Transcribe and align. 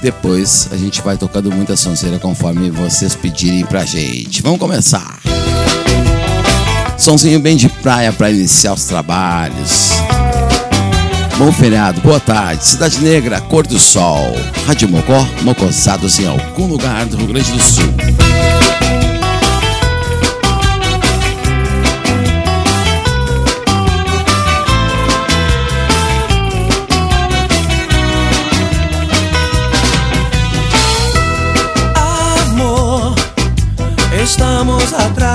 Depois 0.00 0.68
a 0.70 0.76
gente 0.76 1.02
vai 1.02 1.16
tocando 1.16 1.50
muita 1.50 1.76
sonzeira 1.76 2.18
conforme 2.18 2.70
vocês 2.70 3.14
pedirem 3.14 3.64
pra 3.64 3.84
gente. 3.84 4.42
Vamos 4.42 4.58
começar. 4.58 5.18
Sonzinho 6.96 7.40
bem 7.40 7.56
de 7.56 7.68
praia 7.68 8.12
para 8.12 8.30
iniciar 8.30 8.74
os 8.74 8.84
trabalhos. 8.84 9.92
Bom 11.38 11.52
feriado, 11.52 12.00
boa 12.00 12.18
tarde. 12.18 12.66
Cidade 12.66 12.98
Negra, 13.00 13.40
Cor 13.40 13.66
do 13.66 13.78
Sol. 13.78 14.34
Rádio 14.66 14.88
Mocó, 14.88 15.24
mocosados 15.42 16.18
em 16.18 16.26
algum 16.26 16.66
lugar 16.66 17.06
do 17.06 17.16
Rio 17.16 17.28
Grande 17.28 17.52
do 17.52 17.60
Sul. 17.60 17.94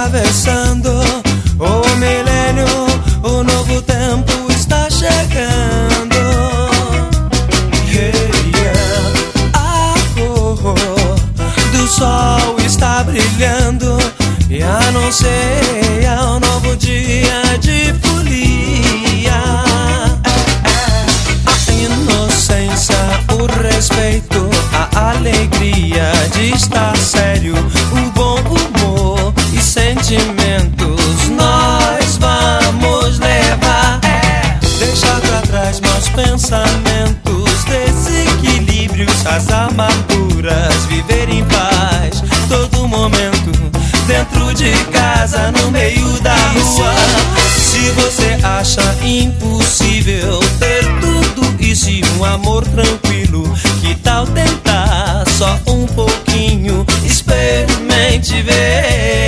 Atravessando 0.04 0.90
o 1.60 1.96
milênio, 1.96 2.66
o 3.24 3.42
novo 3.42 3.82
tempo 3.84 4.52
está 4.52 4.90
chegando. 4.90 6.16
Yeah, 7.88 8.18
yeah. 8.54 9.54
A 9.54 9.94
cor 10.14 10.76
do 11.72 11.88
sol 11.88 12.58
está 12.66 13.04
brilhando 13.06 13.98
e 14.50 14.62
anuncia 14.62 15.63
desequilíbrios, 39.24 39.26
as 39.26 39.50
amarguras, 39.50 40.86
viver 40.88 41.30
em 41.30 41.44
paz 41.46 42.24
todo 42.48 42.88
momento. 42.88 43.52
Dentro 44.08 44.54
de 44.54 44.72
casa, 44.92 45.52
no 45.52 45.72
meio 45.72 46.08
da 46.22 46.36
rua. 46.36 46.94
Se 47.56 47.90
você 47.92 48.38
acha 48.44 48.82
impossível 49.04 50.40
ter 50.60 50.84
tudo 51.00 51.56
isso 51.60 51.90
e 51.90 52.04
um 52.18 52.26
amor 52.26 52.66
tranquilo, 52.68 53.52
que 53.82 53.96
tal 53.96 54.28
tentar 54.28 55.24
só 55.38 55.58
um 55.68 55.86
pouquinho? 55.88 56.86
Experimente 57.04 58.42
ver 58.42 59.23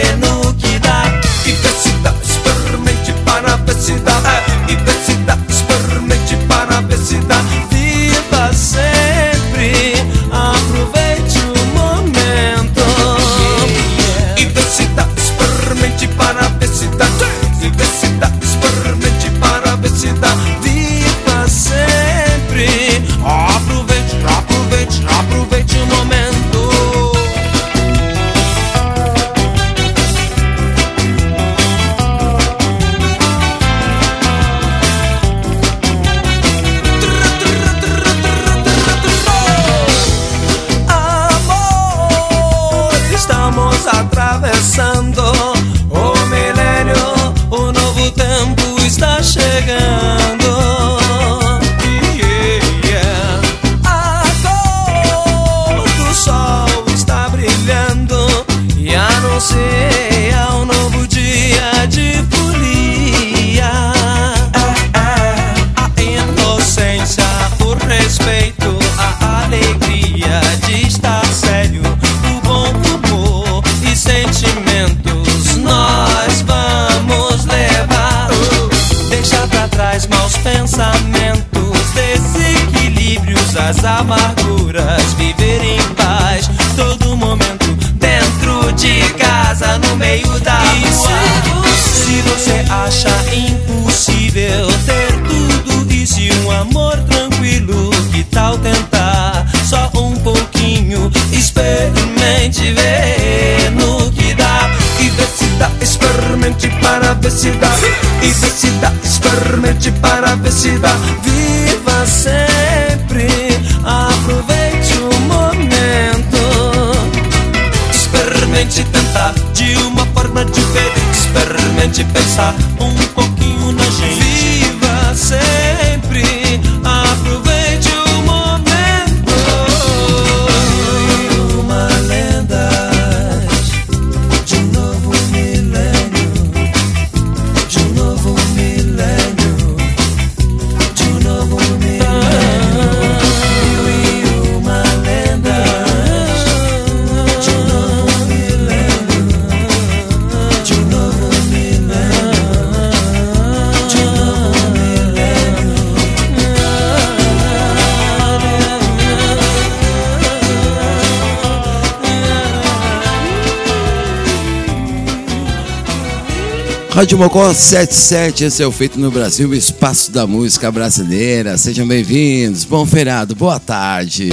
Rádio 166.95 167.17
Mocó 167.17 167.53
77, 167.53 168.45
esse 168.45 168.63
é 168.63 168.65
o 168.65 168.71
Feito 168.71 168.97
no 168.97 169.11
Brasil, 169.11 169.49
o 169.49 169.53
espaço 169.53 170.13
da 170.13 170.25
música 170.25 170.71
brasileira. 170.71 171.57
Sejam 171.57 171.85
bem-vindos, 171.85 172.63
bom 172.63 172.85
feriado, 172.85 173.35
boa 173.35 173.59
tarde. 173.59 174.29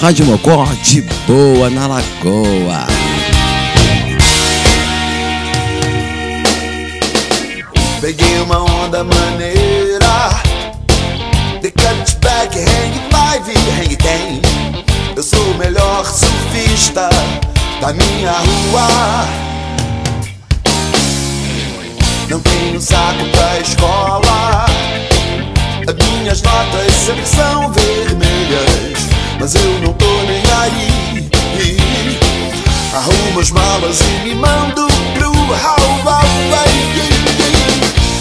Rádio 0.00 0.24
Mocó 0.24 0.64
de 0.82 1.02
boa 1.26 1.68
na 1.68 1.86
lagoa. 1.86 2.86
Peguei 8.00 8.40
uma 8.40 8.62
onda 8.86 9.04
maneira 9.04 9.57
da 17.80 17.92
minha 17.92 18.32
rua. 18.32 19.26
Não 22.28 22.40
tenho 22.40 22.80
saco 22.80 23.24
pra 23.32 23.60
escola. 23.60 24.66
As 25.86 25.94
minhas 26.06 26.42
notas 26.42 26.92
sempre 26.92 27.26
são 27.26 27.72
vermelhas, 27.72 29.08
mas 29.40 29.54
eu 29.54 29.80
não 29.80 29.92
tô 29.94 30.06
nem 30.26 30.42
aí. 30.62 31.28
Arrumo 32.94 33.40
as 33.40 33.50
malas 33.50 34.00
e 34.00 34.28
me 34.28 34.34
mando 34.34 34.88
pro 35.14 35.30
Hawaii. 35.30 36.38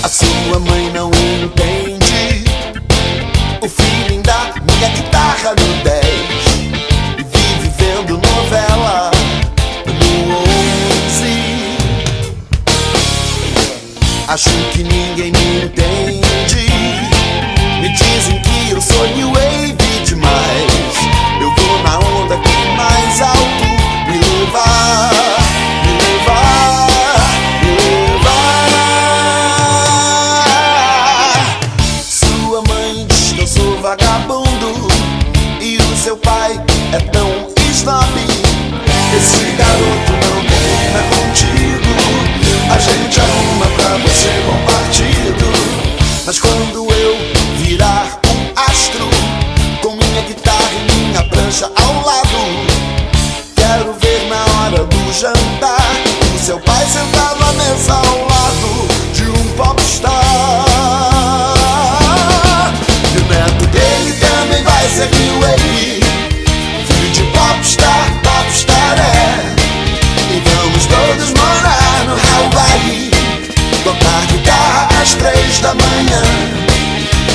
A 0.03 0.07
sua 0.07 0.59
mãe 0.59 0.91
não 0.93 1.09
entende 1.09 2.45
o 3.61 3.67
feeling 3.67 4.21
da 4.21 4.53
minha 4.61 4.89
guitarra 4.89 5.55
no 5.55 5.83
10. 5.83 6.06
Acho 14.29 14.49
que 14.73 14.83
ninguém 14.83 15.31
me 15.31 15.63
entende. 15.63 16.67
Me 17.79 17.87
dizem 17.93 18.41
que 18.41 18.71
eu 18.71 18.81
sou 18.81 19.07
new 19.15 19.31
wave 19.31 19.77
demais. 20.03 20.95
Eu 21.39 21.49
vou 21.55 21.81
na 21.81 21.97
onda 21.97 22.37
que 22.37 22.49
mais 22.75 23.21
alto 23.21 23.65
me 24.05 24.17
levar, 24.17 25.13
me 25.81 25.91
levar, 25.93 27.29
me 27.61 27.69
levar. 27.71 28.67
Sua 32.03 32.61
mãe 32.67 33.07
diz 33.07 33.31
que 33.31 33.39
eu 33.43 33.47
sou 33.47 33.79
vagabundo 33.81 34.89
e 35.61 35.77
o 35.77 35.95
seu 35.95 36.17
pai 36.17 36.59
é 36.91 36.99
tão 36.99 37.29
snob. 37.71 38.19
Esse 39.15 39.45
garoto 39.55 40.11
não 40.11 40.43
combina 40.43 41.01
contigo. 41.15 41.95
A 42.69 42.77
gente 42.77 43.21
arruma 43.21 43.67
pra. 43.77 43.86
Mas 46.27 46.39
quando 46.39 46.86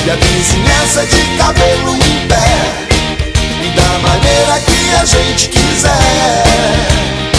E 0.05 0.09
a 0.09 0.15
vizinhança 0.15 1.05
de 1.05 1.37
cabelo 1.37 1.95
em 1.95 2.27
pé. 2.27 2.35
E 3.63 3.69
da 3.69 3.99
maneira 3.99 4.59
que 4.59 4.95
a 4.95 5.05
gente 5.05 5.47
quiser 5.47 7.32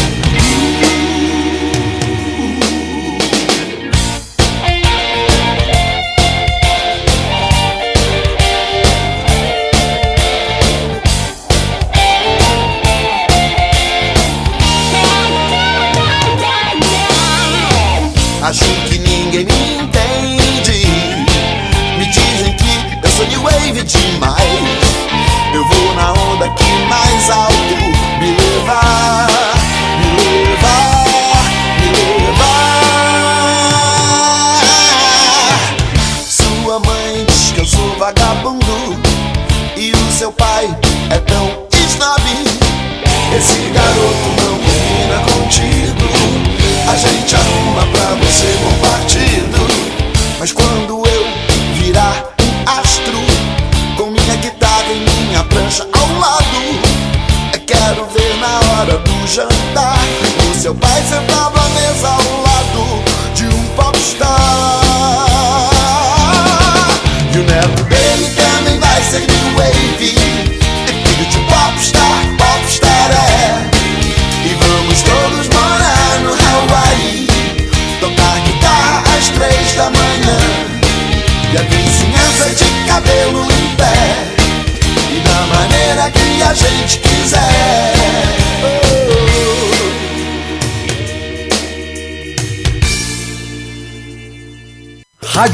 o 60.64 60.66
seu 60.66 60.74
pai 60.76 61.53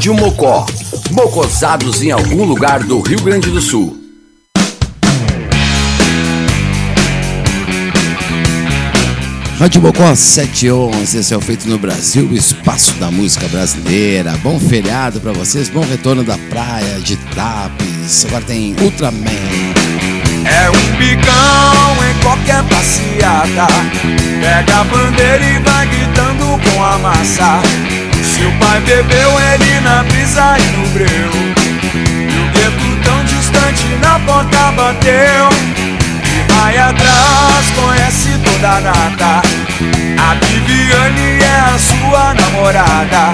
Rádio 0.01 0.15
Mocó. 0.15 0.65
Mocosados 1.11 2.01
em 2.01 2.09
algum 2.09 2.43
lugar 2.43 2.83
do 2.83 2.99
Rio 3.01 3.21
Grande 3.21 3.51
do 3.51 3.61
Sul. 3.61 3.99
Rádio 9.59 9.79
Mocó 9.79 10.15
711, 10.15 11.17
esse 11.19 11.31
é 11.31 11.37
o 11.37 11.39
feito 11.39 11.69
no 11.69 11.77
Brasil, 11.77 12.25
o 12.25 12.33
espaço 12.33 12.95
da 12.95 13.11
música 13.11 13.47
brasileira. 13.49 14.31
Bom 14.41 14.59
feriado 14.59 15.21
pra 15.21 15.33
vocês, 15.33 15.69
bom 15.69 15.81
retorno 15.81 16.23
da 16.23 16.35
praia 16.49 16.99
de 16.99 17.15
Tapes. 17.35 18.25
Agora 18.25 18.43
tem 18.43 18.75
Ultraman. 18.81 19.29
É 20.45 20.67
um 20.67 20.97
picão 20.97 22.09
em 22.09 22.23
qualquer 22.23 22.63
passeada. 22.63 23.67
Pega 24.41 24.79
a 24.79 24.83
bandeira 24.83 25.45
e 25.45 25.59
vai 25.59 25.85
gritando 25.85 26.59
com 26.71 26.83
a 26.83 26.97
massa. 26.97 27.61
O 28.45 28.51
pai 28.59 28.79
bebeu, 28.81 29.31
ele 29.53 29.79
na 29.81 30.03
brisa 30.03 30.57
e 30.57 30.77
no 30.77 30.87
breu. 30.89 31.31
E 31.93 32.39
o 32.39 32.51
gueto 32.51 33.03
tão 33.03 33.23
distante 33.25 33.85
na 34.01 34.19
porta 34.19 34.71
bateu. 34.71 35.49
E 36.25 36.51
vai 36.51 36.77
atrás, 36.77 37.71
conhece 37.75 38.39
toda 38.43 38.69
a 38.69 38.81
nata. 38.81 39.41
A 40.17 40.33
Viviane 40.45 41.39
é 41.39 41.73
a 41.73 41.77
sua 41.77 42.33
namorada. 42.33 43.33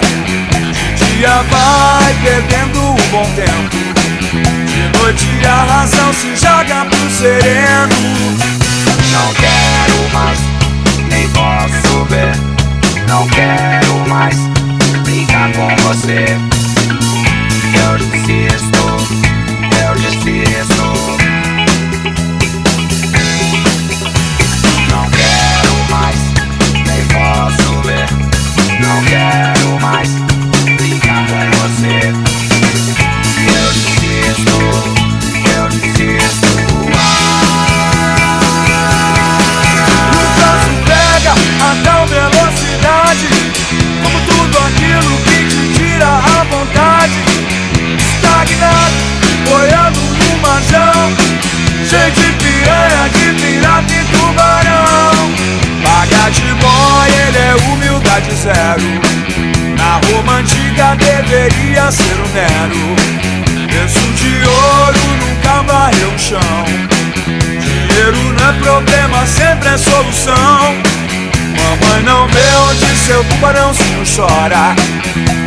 De 0.96 1.06
dia 1.18 1.44
vai 1.50 2.14
perdendo 2.24 2.80
o 2.80 2.96
bom 3.12 3.30
tempo. 3.36 3.78
De 4.66 5.00
noite 5.00 5.46
a 5.46 5.64
razão 5.64 6.14
se 6.14 6.36
joga 6.36 6.86
pro 6.86 7.10
sereno. 7.12 7.96
Não 9.12 9.34
quero 9.34 10.10
mais, 10.14 10.40
nem 11.10 11.30
posso 11.30 12.06
ver. 12.06 12.32
Não 13.08 13.26
quero 13.30 14.10
mais 14.10 14.57
brigar 15.08 15.50
com 15.54 15.70
você. 15.84 16.26
Eu 17.80 17.98
desisto, 17.98 18.84
eu 19.86 19.94
desisto. 19.96 20.88
Não 24.90 25.04
quero 25.10 25.76
mais, 25.90 26.20
nem 26.86 27.02
posso 27.08 27.70
ver. 27.84 28.08
Não 28.82 28.98
quero 29.06 29.80
mais 29.80 30.10
brigar 30.76 31.24
com 31.28 31.44
você. 31.58 31.96
Eu 33.56 33.70
desisto, 33.74 34.58
vontade. 46.58 47.14
Estagnado, 47.98 48.96
boiando 49.50 50.00
no 50.00 50.38
marzão 50.42 51.16
Cheio 51.88 52.12
de 52.12 52.34
piranha, 52.44 53.10
de 53.14 53.42
pirata 53.42 53.94
e 53.94 54.04
tubarão. 54.12 55.32
Paga 55.84 56.30
de 56.32 56.54
boy, 56.56 57.10
ele 57.28 57.38
é 57.38 57.56
humildade 57.70 58.32
zero. 58.36 59.02
Na 59.78 60.00
Dama 60.00 60.40
antiga 60.40 60.96
deveria 60.96 61.92
ser 61.92 62.18
o 62.20 62.28
Nero. 62.34 62.96
Berço 63.72 64.00
de 64.00 64.46
ouro 64.46 65.00
nunca 65.22 65.62
varreu 65.64 66.10
o 66.10 66.20
chão. 66.20 66.66
Dinheiro 67.60 68.18
não 68.34 68.50
é 68.50 68.54
problema, 68.60 69.26
sempre 69.26 69.70
é 69.70 69.78
solução 69.78 70.87
Mamãe 71.67 72.01
não 72.03 72.25
vê 72.29 72.55
onde 72.69 72.86
seu 72.95 73.21
tubarãozinho 73.25 74.03
chora. 74.15 74.74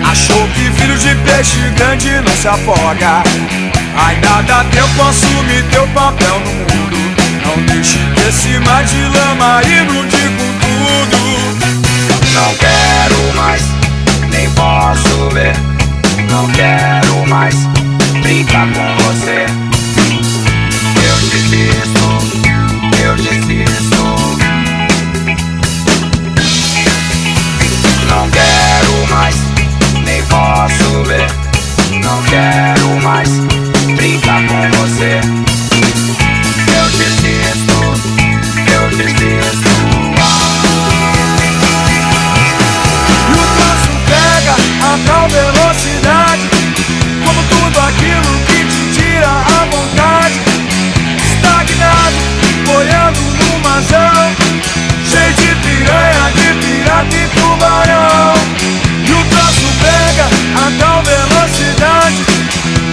Achou 0.04 0.46
que 0.48 0.70
filho 0.72 0.98
de 0.98 1.14
peixe 1.14 1.58
grande 1.76 2.10
não 2.20 2.36
se 2.36 2.46
afoga. 2.46 3.22
Ainda 4.06 4.42
dá 4.42 4.62
tempo, 4.64 5.02
assumir 5.02 5.64
teu 5.70 5.86
papel 5.88 6.38
no 6.40 6.52
mundo. 6.52 6.98
Não 7.46 7.62
deixe 7.64 7.98
esse 8.28 8.58
mar 8.58 8.84
de 8.84 9.02
lama 9.02 9.62
inundir 9.64 10.30
com 10.36 10.52
tudo. 10.60 11.16
Não 12.34 12.54
quero 12.56 13.34
mais, 13.36 13.62
nem 14.30 14.50
posso 14.50 15.30
ver. 15.32 15.56
Não 16.30 16.46
quero 16.50 17.26
mais 17.28 17.54
brincar 18.20 18.66
com 18.74 19.04
você. 19.04 19.46
Eu 21.02 21.16
desisto, 21.30 22.59
posso 30.60 31.02
ver. 31.04 31.26
Não 32.04 32.22
quero 32.24 33.00
mais 33.02 33.30
brincar 33.96 34.42
com 34.46 34.60
você. 34.76 35.20
Eu 36.76 36.86
desisto, 36.98 37.78
eu 38.70 38.84
desisto. 38.90 39.70
E 43.26 43.32
o 43.32 43.46
trânsito 43.56 43.96
pega 44.06 44.54
a 44.82 44.98
tal 45.06 45.28
velocidade 45.28 46.44
Como 47.24 47.42
tudo 47.44 47.80
aquilo 47.80 48.32
que 48.46 48.58
te 48.64 49.00
tira 49.00 49.28
a 49.28 49.64
vontade 49.70 50.40
Estagnado, 51.24 52.20
boiando 52.66 53.20
no 53.20 53.58
mazão 53.60 54.26
Cheio 55.08 55.32
de 55.34 55.54
piranha, 55.62 56.24
de 56.34 56.48
pirata 56.66 57.16
e 57.16 57.28
tubarão 57.28 58.89
Pega 60.20 60.26
a 60.54 60.70
tal 60.78 61.02
velocidade. 61.02 62.24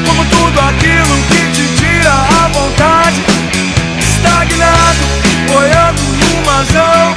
Como 0.05 0.23
tudo 0.25 0.59
aquilo 0.61 1.15
que 1.27 1.51
te 1.51 1.67
tira 1.75 2.11
a 2.11 2.47
vontade. 2.53 3.21
Estagnado, 3.99 5.03
boiando 5.47 6.01
no 6.01 6.45
mazão 6.45 7.15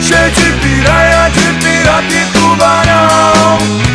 Cheio 0.00 0.30
de 0.30 0.52
piranha, 0.60 1.30
de 1.30 1.64
pirata 1.64 2.14
e 2.14 2.26
tubarão 2.32 3.85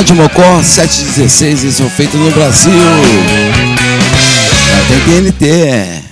Rádio 0.00 0.16
Mocó 0.16 0.62
716, 0.62 1.62
esse 1.62 1.82
é 1.82 1.84
o 1.84 1.90
feito 1.90 2.16
no 2.16 2.30
Brasil. 2.30 2.72
Tem 4.88 5.30
TNT. 5.30 6.09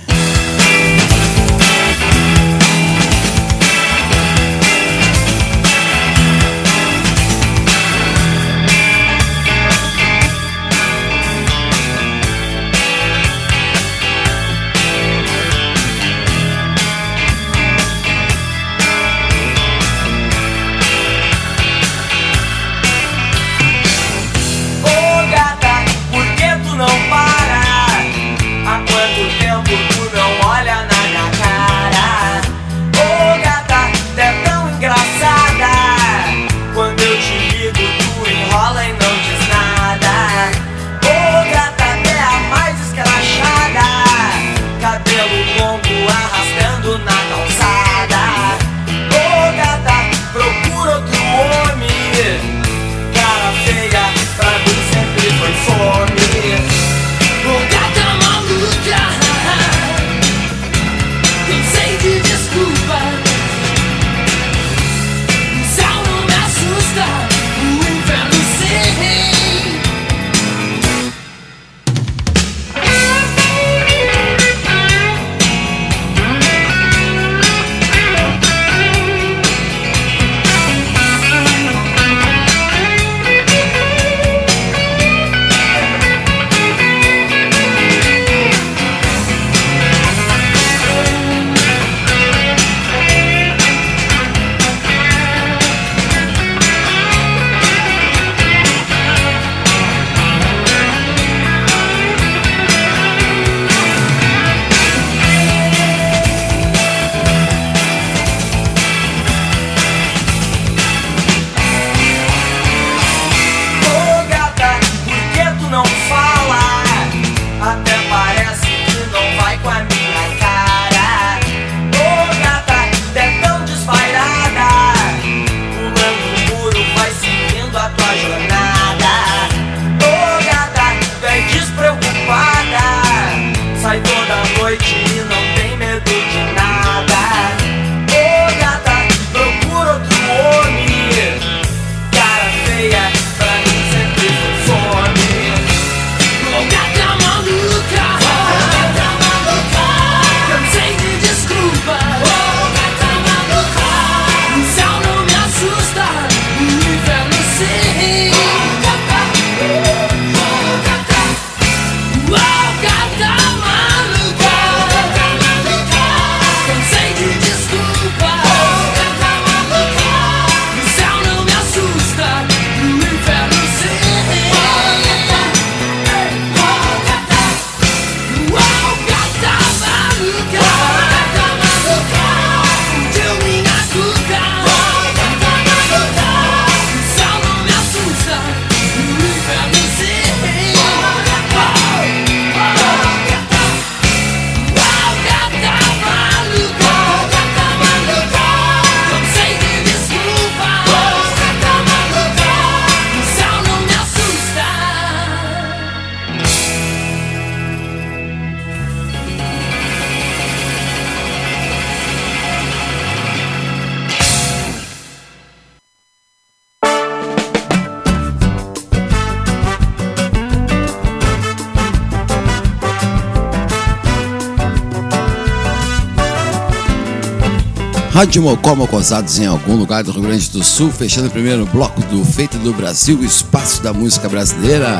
Rádio 228.29 228.43
Mocó 228.43 228.75
Mocosados 228.75 229.39
em 229.39 229.47
algum 229.47 229.75
lugar 229.75 230.03
do 230.03 230.11
Rio 230.11 230.21
Grande 230.21 230.51
do 230.51 230.63
Sul, 230.63 230.91
fechando 230.91 231.29
o 231.29 231.31
primeiro 231.31 231.65
bloco 231.65 231.99
do 232.01 232.23
Feito 232.23 232.59
do 232.59 232.71
Brasil, 232.71 233.23
Espaço 233.23 233.81
da 233.81 233.91
Música 233.91 234.29
Brasileira. 234.29 234.99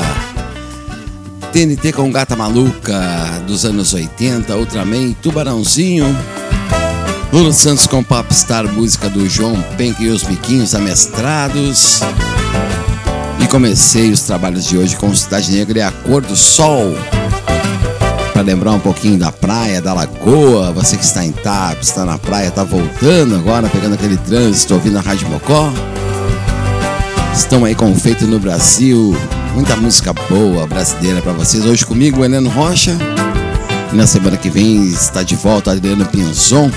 TNT 1.52 1.92
com 1.92 2.10
Gata 2.10 2.34
Maluca 2.34 3.00
dos 3.46 3.64
anos 3.64 3.94
80, 3.94 4.56
Ultraman, 4.56 5.12
Tubarãozinho. 5.22 6.06
Lula 7.32 7.52
Santos 7.52 7.86
com 7.86 8.02
Popstar, 8.02 8.66
música 8.66 9.08
do 9.08 9.28
João 9.28 9.62
Penck 9.78 10.02
e 10.02 10.08
os 10.08 10.24
Miquinhos 10.24 10.74
Amestrados. 10.74 12.00
E 13.40 13.46
comecei 13.46 14.10
os 14.10 14.22
trabalhos 14.22 14.66
de 14.66 14.76
hoje 14.76 14.96
com 14.96 15.14
Cidade 15.14 15.52
Negra 15.52 15.78
e 15.78 15.82
a 15.82 15.92
Cor 15.92 16.20
do 16.20 16.34
Sol 16.34 16.96
para 18.40 18.46
lembrar 18.46 18.72
um 18.72 18.80
pouquinho 18.80 19.18
da 19.18 19.30
praia, 19.30 19.82
da 19.82 19.92
lagoa. 19.92 20.72
Você 20.72 20.96
que 20.96 21.04
está 21.04 21.22
em 21.22 21.30
TAP, 21.30 21.82
está 21.82 22.06
na 22.06 22.16
praia, 22.16 22.48
está 22.48 22.64
voltando 22.64 23.34
agora, 23.34 23.68
pegando 23.68 23.94
aquele 23.94 24.16
trânsito, 24.16 24.72
ouvindo 24.72 24.96
a 24.96 25.02
Rádio 25.02 25.28
Mocó. 25.28 25.70
Estão 27.34 27.66
aí 27.66 27.74
com 27.74 27.92
o 27.92 27.94
Feito 27.94 28.26
no 28.26 28.38
Brasil. 28.38 29.14
Muita 29.54 29.76
música 29.76 30.14
boa 30.30 30.66
brasileira 30.66 31.20
para 31.20 31.32
vocês. 31.32 31.66
Hoje 31.66 31.84
comigo, 31.84 32.24
Heleno 32.24 32.48
Rocha. 32.48 32.96
E 33.92 33.96
na 33.96 34.06
semana 34.06 34.38
que 34.38 34.48
vem 34.48 34.86
está 34.86 35.22
de 35.22 35.36
volta 35.36 35.72
Adriano 35.72 36.06
Pinzon, 36.06 36.70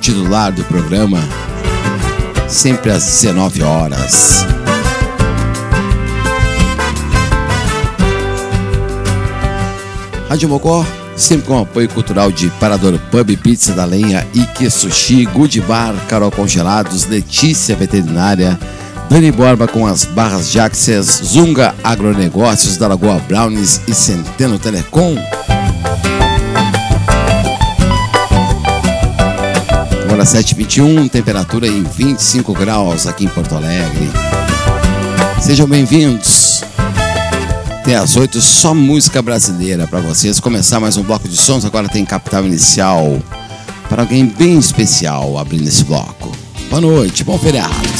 titular 0.00 0.52
do 0.52 0.64
programa, 0.64 1.20
sempre 2.48 2.92
às 2.92 3.04
19 3.04 3.62
horas. 3.62 4.46
Rádio 10.28 10.46
Mocó, 10.46 10.84
sempre 11.16 11.46
com 11.46 11.58
apoio 11.58 11.88
cultural 11.88 12.30
de 12.30 12.50
Parador 12.60 12.98
Pub, 13.10 13.34
Pizza 13.38 13.72
da 13.72 13.86
Lenha, 13.86 14.26
Ike 14.34 14.70
Sushi, 14.70 15.24
Good 15.24 15.58
Bar, 15.62 15.94
Carol 16.06 16.30
Congelados, 16.30 17.06
Letícia 17.06 17.74
Veterinária, 17.74 18.60
Dani 19.08 19.32
Borba 19.32 19.66
com 19.66 19.86
as 19.86 20.04
barras 20.04 20.52
Jaxias, 20.52 21.22
Zunga 21.24 21.74
Agronegócios 21.82 22.76
da 22.76 22.88
Lagoa 22.88 23.18
Brownies 23.26 23.80
e 23.88 23.94
Centeno 23.94 24.58
Telecom. 24.58 25.16
Agora 30.04 30.24
7h21, 30.24 31.10
temperatura 31.10 31.66
em 31.66 31.82
25 31.82 32.52
graus 32.52 33.06
aqui 33.06 33.24
em 33.24 33.28
Porto 33.28 33.54
Alegre. 33.54 34.10
Sejam 35.40 35.66
bem-vindos 35.66 36.37
até 37.80 37.94
às 37.94 38.16
8, 38.16 38.40
só 38.40 38.74
música 38.74 39.22
brasileira 39.22 39.86
para 39.86 40.00
vocês. 40.00 40.40
Começar 40.40 40.80
mais 40.80 40.96
um 40.96 41.02
bloco 41.02 41.28
de 41.28 41.36
sons, 41.36 41.64
agora 41.64 41.88
tem 41.88 42.04
capital 42.04 42.44
inicial 42.44 43.18
para 43.88 44.02
alguém 44.02 44.26
bem 44.26 44.58
especial 44.58 45.38
abrindo 45.38 45.66
esse 45.68 45.84
bloco. 45.84 46.30
Boa 46.68 46.80
noite, 46.80 47.24
bom 47.24 47.38
feriado. 47.38 47.97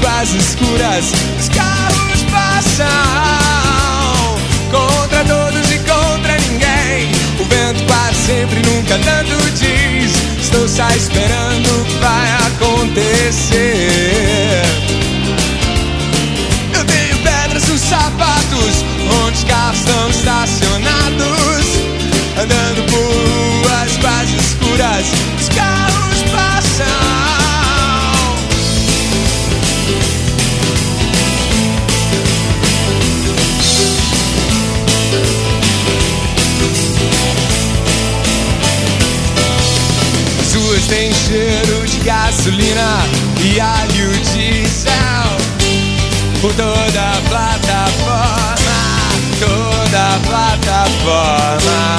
Quase 0.00 0.36
escuras, 0.36 1.12
os 1.38 1.48
carros 1.48 2.22
passam 2.30 2.86
contra 4.70 5.24
todos 5.24 5.70
e 5.72 5.78
contra 5.78 6.36
ninguém. 6.50 7.10
O 7.38 7.44
vento 7.44 7.84
quase 7.86 8.16
sempre 8.26 8.62
nunca 8.70 8.98
tanto 8.98 9.50
diz. 9.52 10.12
Estou 10.40 10.68
só 10.68 10.88
esperando 10.90 11.80
o 11.80 11.84
que 11.84 11.94
vai 11.98 12.30
acontecer 12.48 14.07
cheiro 41.28 41.84
de 41.84 41.98
gasolina 42.00 43.00
e 43.44 43.60
alho 43.60 44.10
diesel 44.32 45.36
por 46.40 46.54
toda 46.54 47.10
a 47.10 47.20
plataforma, 47.28 48.80
toda 49.38 50.14
a 50.14 50.20
plataforma, 50.26 51.97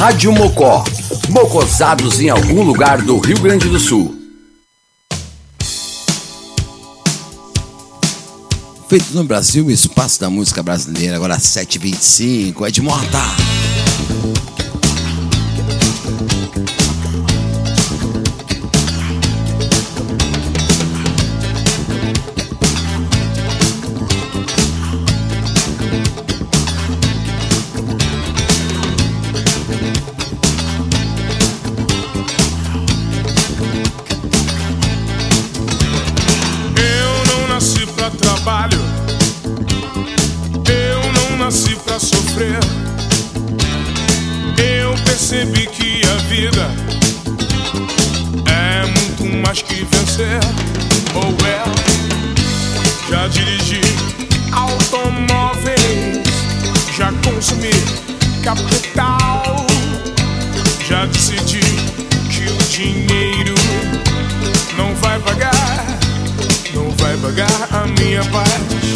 Rádio 0.00 0.32
Mocó. 0.32 0.82
Mocosados 1.28 2.22
em 2.22 2.30
algum 2.30 2.62
lugar 2.62 3.02
do 3.02 3.18
Rio 3.18 3.38
Grande 3.38 3.68
do 3.68 3.78
Sul. 3.78 4.18
Feito 8.88 9.12
no 9.12 9.24
Brasil, 9.24 9.70
Espaço 9.70 10.18
da 10.18 10.30
Música 10.30 10.62
Brasileira, 10.62 11.16
agora 11.16 11.36
7h25, 11.36 12.66
Ed 12.66 12.80
Mota. 12.80 13.18
Eu 14.58 14.59
não 67.30 67.36
vai 67.36 67.46
pagar 67.46 67.68
a 67.70 67.86
minha 67.86 68.24
paz. 68.24 68.89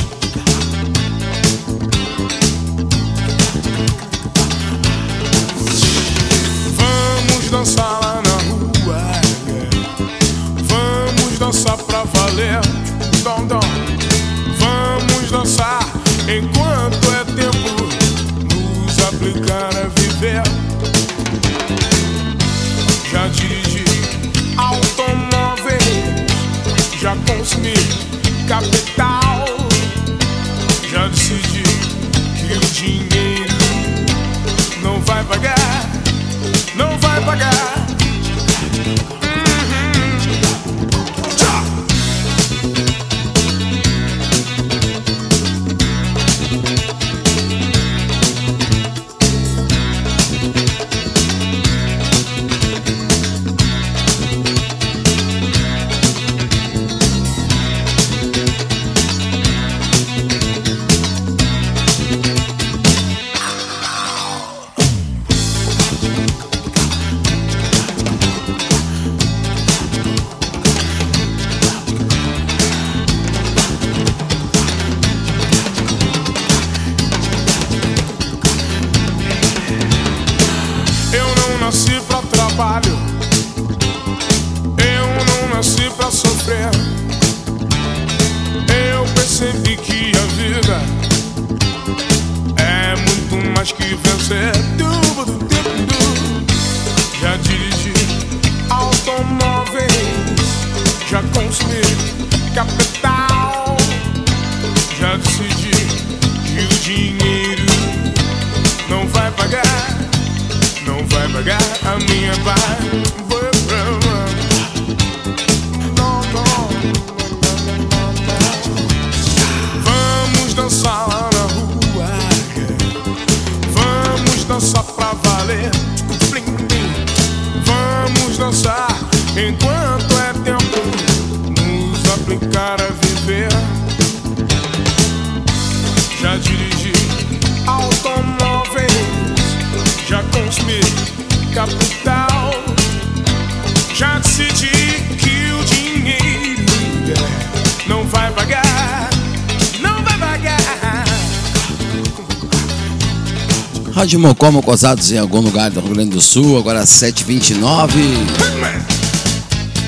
Rádio 154.05 154.21
Mocó, 154.21 154.53
Mocosados 154.53 155.13
em 155.13 155.17
algum 155.17 155.41
lugar 155.41 155.71
do 155.71 155.81
Rio 155.81 155.95
Grande 155.95 156.11
do 156.11 156.21
Sul, 156.21 156.59
agora 156.59 156.85
7h29. 156.85 157.89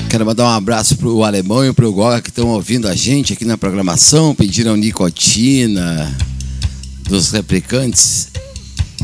Quero 0.09 0.25
mandar 0.25 0.45
um 0.45 0.55
abraço 0.55 0.97
pro 0.97 1.23
Alemão 1.23 1.63
e 1.63 1.71
pro 1.71 1.93
Goga 1.93 2.19
que 2.19 2.29
estão 2.29 2.47
ouvindo 2.47 2.87
a 2.87 2.95
gente 2.95 3.33
aqui 3.33 3.45
na 3.45 3.59
programação, 3.59 4.33
pediram 4.33 4.75
nicotina 4.75 6.17
dos 7.07 7.29
replicantes. 7.29 8.29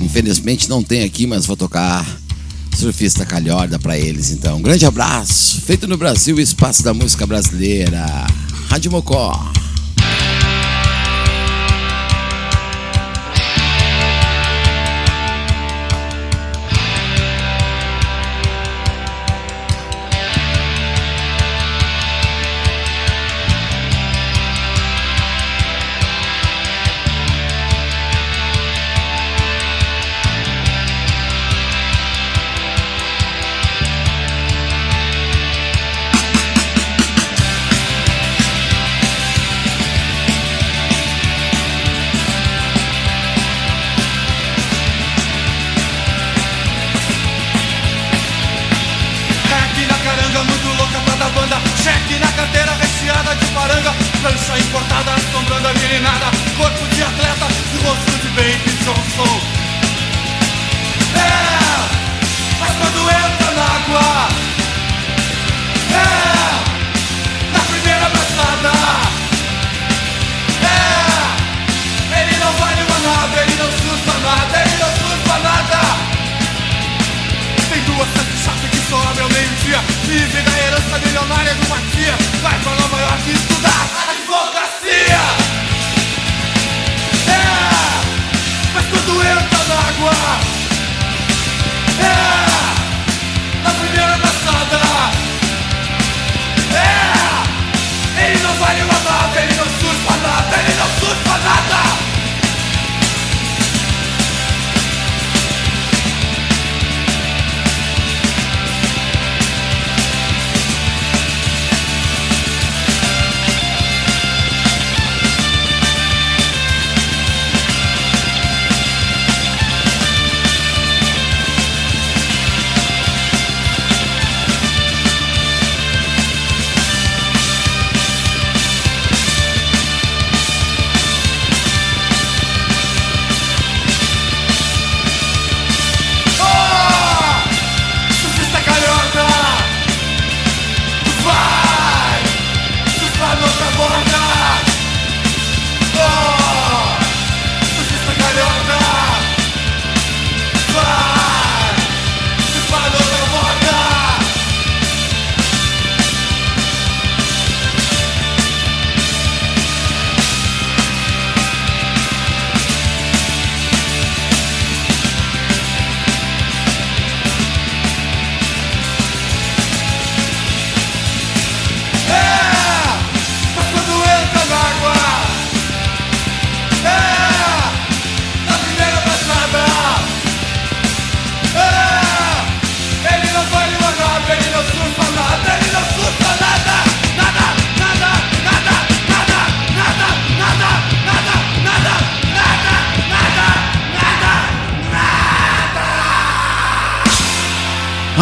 Infelizmente 0.02 0.67
não 0.67 0.82
tem 0.82 1.04
aqui, 1.04 1.28
mas 1.28 1.45
vou 1.45 1.56
tocar 1.56 2.04
Surfista 2.76 3.23
Calhorda 3.23 3.78
pra 3.78 3.95
eles 3.95 4.32
então. 4.32 4.58
Um 4.58 4.63
grande 4.63 4.84
abraço, 4.84 5.62
feito 5.62 5.88
no 5.88 5.95
Brasil, 5.95 6.39
Espaço 6.39 6.82
da 6.82 6.91
Música 6.91 7.28
Brasileira. 7.28 8.04
Rádio 8.67 8.91
Mocó. 8.91 9.52
prancha 54.23 54.57
importada 54.57 55.15
sombrando 55.33 55.67
a 55.67 55.73
meninada 55.73 56.31
Corpo 56.55 56.88
de 56.95 57.03
atleta 57.03 57.45
e 57.73 57.77
rosto 57.86 58.12
de 58.21 58.29
Baby 58.29 58.71
Johnson 58.86 59.41
É, 61.13 61.27
mas 62.62 62.71
quando 62.77 63.01
entra 63.09 63.51
na 63.51 63.63
água 63.65 64.29
É. 66.29 66.33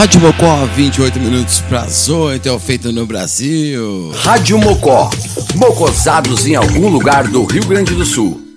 Rádio 0.02 0.20
Mocó, 0.20 0.66
28 0.76 1.20
minutos 1.20 1.62
para 1.62 1.82
as 1.82 2.10
8, 2.10 2.50
é 2.50 2.52
o 2.52 2.58
feito 2.58 2.92
no 2.92 3.06
Brasil. 3.06 4.12
Rádio 4.24 4.58
Mocó, 4.58 5.12
mocosados 5.54 6.48
em 6.48 6.56
algum 6.56 6.90
lugar 6.90 7.28
do 7.28 7.46
Rio 7.46 7.68
Grande 7.68 7.94
do 7.94 8.04
Sul. 8.04 8.51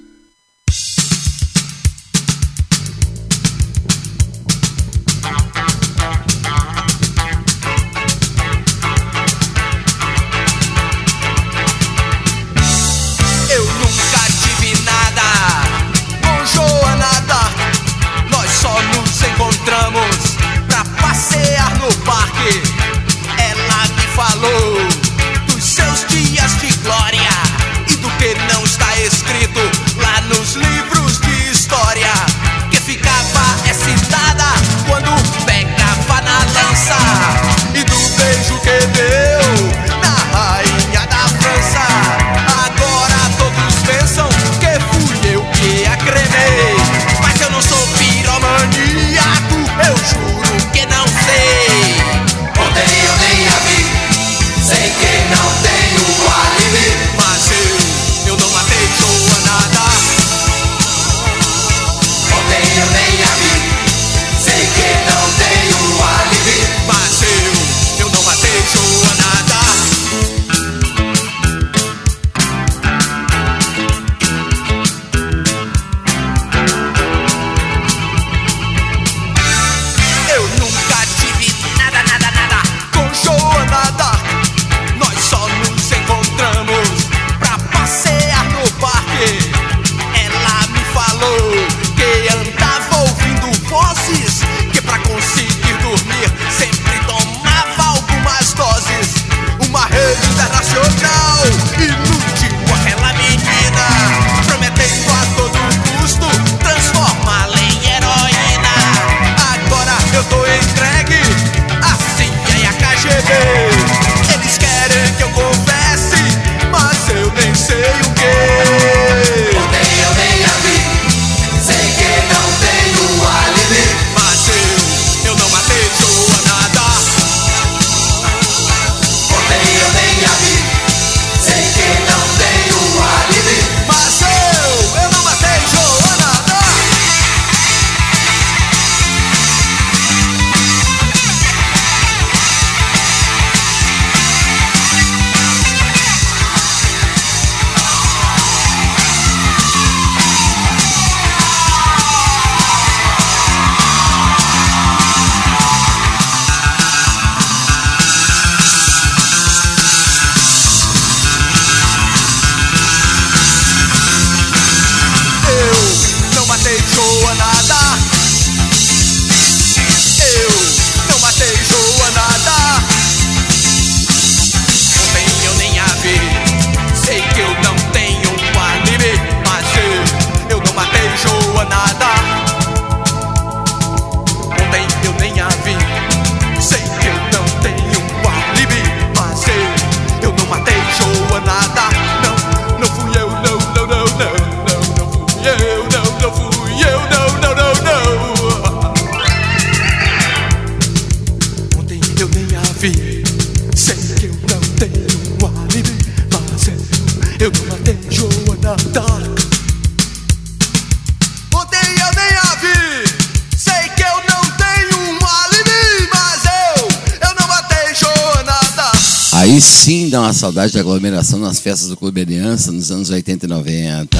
Aí 219.44 219.60
sim 219.60 220.08
dá 220.08 220.22
uma 220.22 220.32
saudade 220.32 220.72
de 220.72 220.78
aglomeração 220.78 221.38
nas 221.38 221.60
festas 221.60 221.90
do 221.90 221.98
Clube 221.98 222.22
Aliança 222.22 222.72
nos 222.72 222.90
anos 222.90 223.10
80 223.10 223.44
e 223.44 223.48
90. 223.50 224.18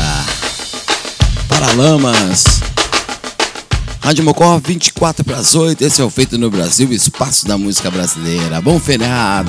Paralamas. 1.49 2.45
Rádio 4.03 4.23
Mocó, 4.23 4.61
24 4.63 5.25
para 5.25 5.39
as 5.39 5.55
8. 5.55 5.83
Esse 5.83 6.03
é 6.03 6.05
o 6.05 6.11
Feito 6.11 6.37
no 6.37 6.51
Brasil, 6.51 6.93
espaço 6.93 7.49
da 7.49 7.57
música 7.57 7.91
brasileira. 7.91 8.61
Bom 8.61 8.79
feriado. 8.79 9.49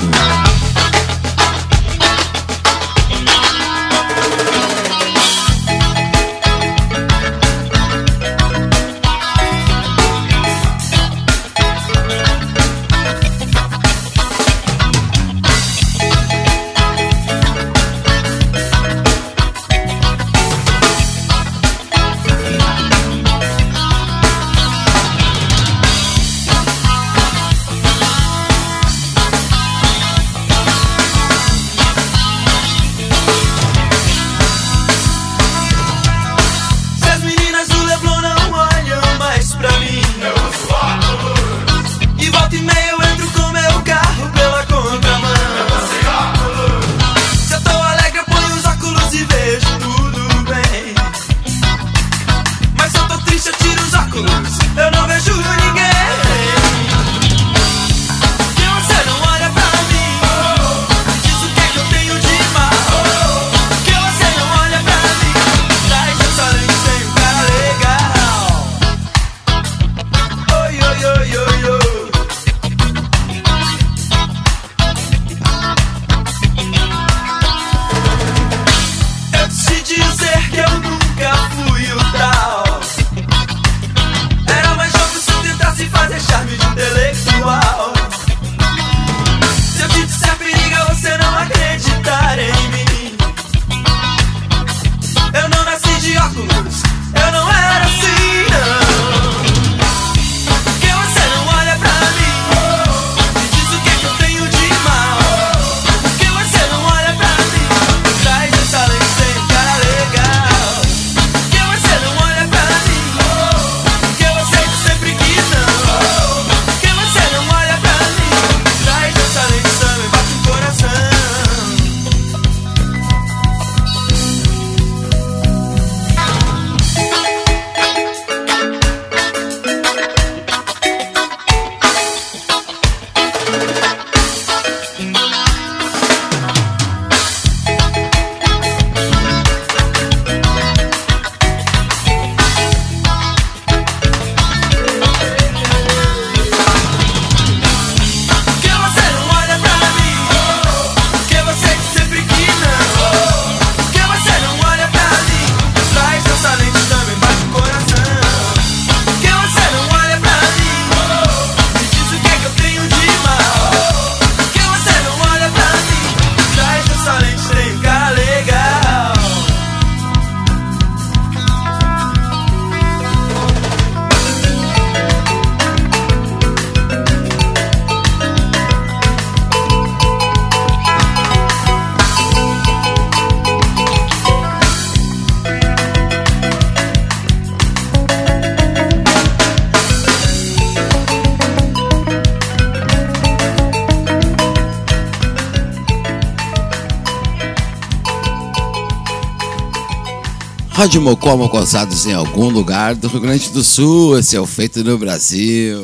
Rádio 200.85 201.01
Mocó, 201.01 201.35
mocosados 201.35 202.05
em 202.05 202.13
algum 202.13 202.47
lugar 202.47 202.93
do 202.93 203.07
Rio 203.07 203.19
Grande 203.19 203.49
do 203.49 203.63
Sul. 203.63 204.19
Esse 204.19 204.35
é 204.35 204.39
o 204.39 204.45
Feito 204.45 204.83
no 204.83 204.99
Brasil. 204.99 205.83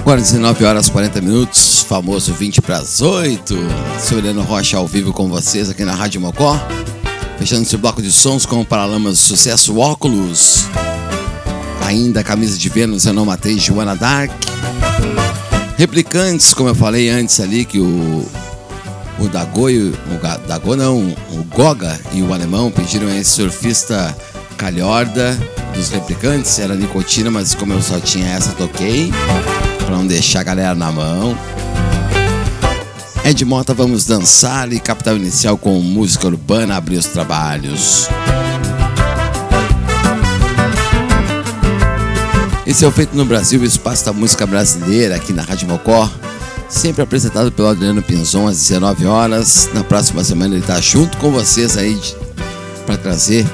Agora 0.00 0.20
19 0.20 0.64
horas 0.64 0.90
40 0.90 1.20
minutos, 1.20 1.86
famoso 1.88 2.34
20 2.34 2.60
para 2.60 2.78
as 2.78 3.00
8. 3.00 3.56
Silviano 4.00 4.42
Rocha 4.42 4.78
ao 4.78 4.88
vivo 4.88 5.12
com 5.12 5.28
vocês 5.28 5.70
aqui 5.70 5.84
na 5.84 5.94
Rádio 5.94 6.20
Mocó. 6.20 6.58
Fechando 7.38 7.62
esse 7.62 7.76
bloco 7.76 8.00
de 8.00 8.12
sons 8.12 8.46
com 8.46 8.60
o 8.60 8.64
Paralamas 8.64 9.18
Sucesso 9.18 9.76
Óculos. 9.78 10.66
Ainda 11.84 12.24
Camisa 12.24 12.56
de 12.56 12.68
Vênus, 12.68 13.04
Eu 13.04 13.12
Não 13.12 13.24
Matei, 13.24 13.58
Joana 13.58 13.94
Dark. 13.94 14.30
Replicantes, 15.76 16.54
como 16.54 16.68
eu 16.68 16.74
falei 16.74 17.10
antes 17.10 17.40
ali, 17.40 17.64
que 17.64 17.80
o, 17.80 18.24
o 19.18 19.28
Dago, 19.28 19.68
e 19.68 19.88
o, 19.88 19.92
Dago 20.46 20.76
não, 20.76 20.98
o 21.32 21.44
Goga 21.54 22.00
e 22.12 22.22
o 22.22 22.32
Alemão 22.32 22.70
pediram 22.70 23.08
esse 23.10 23.30
surfista 23.30 24.16
Calhorda 24.56 25.36
dos 25.74 25.90
Replicantes. 25.90 26.58
Era 26.58 26.74
nicotina, 26.74 27.30
mas 27.30 27.54
como 27.54 27.72
eu 27.72 27.82
só 27.82 27.98
tinha 27.98 28.28
essa, 28.28 28.52
toquei. 28.52 29.12
Pra 29.84 29.96
não 29.96 30.06
deixar 30.06 30.40
a 30.40 30.44
galera 30.44 30.74
na 30.74 30.90
mão. 30.90 31.36
Ed 33.26 33.42
Mota, 33.42 33.72
vamos 33.72 34.04
dançar 34.04 34.70
e 34.70 34.78
capital 34.78 35.16
inicial 35.16 35.56
com 35.56 35.80
música 35.80 36.26
urbana 36.26 36.76
abrir 36.76 36.98
os 36.98 37.06
trabalhos. 37.06 38.06
Esse 42.66 42.84
é 42.84 42.88
o 42.88 42.90
Feito 42.90 43.16
no 43.16 43.24
Brasil, 43.24 43.62
o 43.62 43.64
espaço 43.64 44.04
da 44.04 44.12
música 44.12 44.46
brasileira 44.46 45.16
aqui 45.16 45.32
na 45.32 45.40
Rádio 45.40 45.66
Mocó. 45.66 46.10
Sempre 46.68 47.02
apresentado 47.02 47.50
pelo 47.50 47.68
Adriano 47.68 48.02
Pinzon 48.02 48.46
às 48.46 48.58
19 48.58 49.06
horas. 49.06 49.70
Na 49.72 49.82
próxima 49.82 50.22
semana 50.22 50.54
ele 50.54 50.62
está 50.62 50.78
junto 50.78 51.16
com 51.16 51.30
vocês 51.30 51.78
aí 51.78 51.98
para 52.84 52.98
trazer 52.98 53.46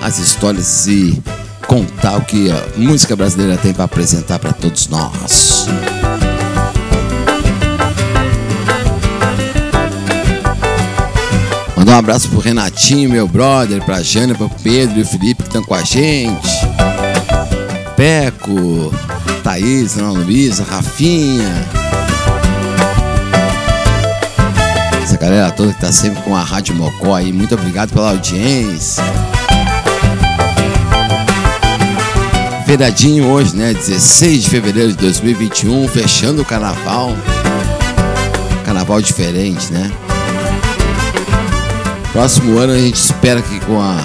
as 0.00 0.18
histórias 0.18 0.86
e 0.86 1.22
contar 1.66 2.16
o 2.16 2.24
que 2.24 2.50
a 2.50 2.64
música 2.78 3.14
brasileira 3.14 3.58
tem 3.58 3.74
para 3.74 3.84
apresentar 3.84 4.38
para 4.38 4.54
todos 4.54 4.88
nós. 4.88 5.66
Mandar 11.88 11.96
um 11.96 12.00
abraço 12.00 12.28
pro 12.28 12.38
Renatinho, 12.38 13.08
meu 13.08 13.26
brother, 13.26 13.82
pra 13.82 14.02
Jânia, 14.02 14.34
pro 14.34 14.50
Pedro 14.62 14.98
e 14.98 15.02
o 15.02 15.06
Felipe 15.06 15.42
que 15.42 15.48
estão 15.48 15.64
com 15.64 15.74
a 15.74 15.82
gente. 15.82 16.46
Peco, 17.96 18.92
Thaís, 19.42 19.96
Ana 19.96 20.10
Luísa, 20.10 20.64
Rafinha. 20.64 21.50
Essa 25.02 25.16
galera 25.16 25.50
toda 25.50 25.72
que 25.72 25.80
tá 25.80 25.90
sempre 25.90 26.20
com 26.24 26.36
a 26.36 26.42
Rádio 26.42 26.74
Mocó 26.74 27.14
aí, 27.14 27.32
muito 27.32 27.54
obrigado 27.54 27.94
pela 27.94 28.10
audiência. 28.10 29.02
Feriadinho 32.66 33.28
hoje, 33.28 33.56
né? 33.56 33.72
16 33.72 34.42
de 34.42 34.50
fevereiro 34.50 34.90
de 34.90 34.98
2021, 34.98 35.88
fechando 35.88 36.42
o 36.42 36.44
carnaval. 36.44 37.16
Carnaval 38.66 39.00
diferente, 39.00 39.72
né? 39.72 39.90
Próximo 42.18 42.58
ano 42.58 42.72
a 42.72 42.76
gente 42.76 42.96
espera 42.96 43.40
que 43.40 43.60
com 43.60 43.80
a, 43.80 43.96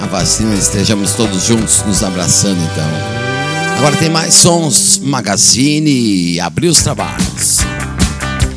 a 0.00 0.06
vacina 0.06 0.52
estejamos 0.56 1.12
todos 1.12 1.44
juntos 1.44 1.84
nos 1.86 2.02
abraçando 2.02 2.60
então. 2.60 3.78
Agora 3.78 3.96
tem 3.96 4.10
mais 4.10 4.34
sons, 4.34 4.98
Magazine 4.98 6.40
abriu 6.40 6.72
os 6.72 6.82
trabalhos. 6.82 7.58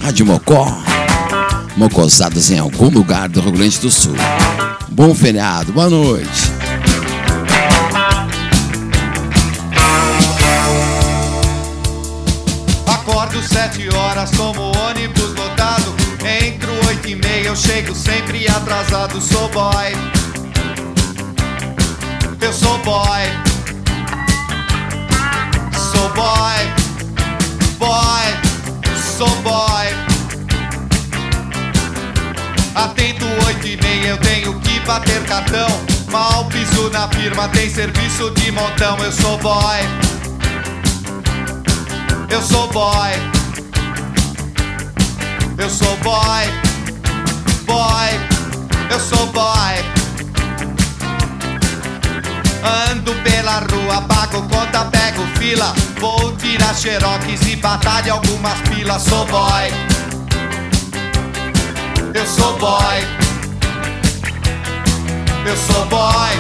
Rádio 0.01 0.25
Mocó, 0.25 0.65
mocosados 1.77 2.49
em 2.49 2.57
algum 2.57 2.89
lugar 2.89 3.29
do 3.29 3.39
Rio 3.39 3.51
Grande 3.51 3.77
do 3.77 3.91
Sul. 3.91 4.15
Bom 4.89 5.13
feriado, 5.13 5.71
boa 5.71 5.91
noite. 5.91 6.51
Acordo 12.87 13.43
sete 13.43 13.87
horas, 13.93 14.31
tomo 14.31 14.71
ônibus 14.89 15.35
lotado. 15.35 15.93
Entro 16.25 16.72
oito 17.03 17.09
e 17.09 17.15
meia, 17.15 17.47
eu 17.47 17.55
chego 17.55 17.93
sempre 17.93 18.47
atrasado. 18.47 19.19
Sou 19.19 19.49
boy. 19.49 19.91
Eu 22.39 22.53
sou 22.53 22.77
boy. 22.79 23.23
Sou 25.91 26.09
boy. 26.13 26.73
Boy. 27.77 28.25
Sou 29.17 29.29
boy. 29.41 29.87
Atento 32.75 33.25
oito 33.47 33.67
e 33.67 33.77
meia, 33.81 34.07
eu 34.09 34.17
tenho 34.17 34.59
que 34.61 34.79
bater 34.81 35.23
cartão. 35.25 35.67
Mal 36.09 36.45
piso 36.45 36.89
na 36.91 37.07
firma, 37.09 37.49
tem 37.49 37.69
serviço 37.69 38.31
de 38.31 38.51
montão. 38.51 38.97
Eu 38.99 39.11
sou 39.11 39.37
boy. 39.39 39.79
Eu 42.29 42.41
sou 42.41 42.67
boy. 42.69 43.11
Eu 45.57 45.69
sou 45.69 45.97
boy. 45.97 46.62
Boy. 47.65 48.09
Eu 48.89 48.99
sou 48.99 49.25
boy. 49.27 49.75
Ando 52.91 53.13
pela 53.23 53.59
rua, 53.59 54.01
pago 54.07 54.41
conta, 54.43 54.85
pego 54.85 55.25
fila. 55.37 55.73
Vou 55.99 56.35
tirar 56.37 56.73
xerox 56.75 57.25
e 57.47 57.55
batalha 57.57 58.13
algumas 58.13 58.59
pilas. 58.61 59.01
Sou 59.03 59.25
boy. 59.25 59.73
Eu 62.13 62.27
sou 62.27 62.57
boy. 62.57 62.99
Eu 65.45 65.57
sou 65.57 65.85
boy. 65.87 66.31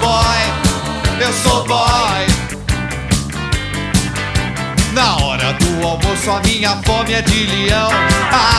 Boy. 0.00 1.26
Eu 1.26 1.32
sou 1.32 1.64
boy. 1.66 2.37
Na 4.98 5.14
hora 5.18 5.52
do 5.52 5.86
almoço 5.86 6.28
a 6.28 6.40
minha 6.40 6.76
fome 6.84 7.12
é 7.12 7.22
de 7.22 7.46
leão. 7.46 7.88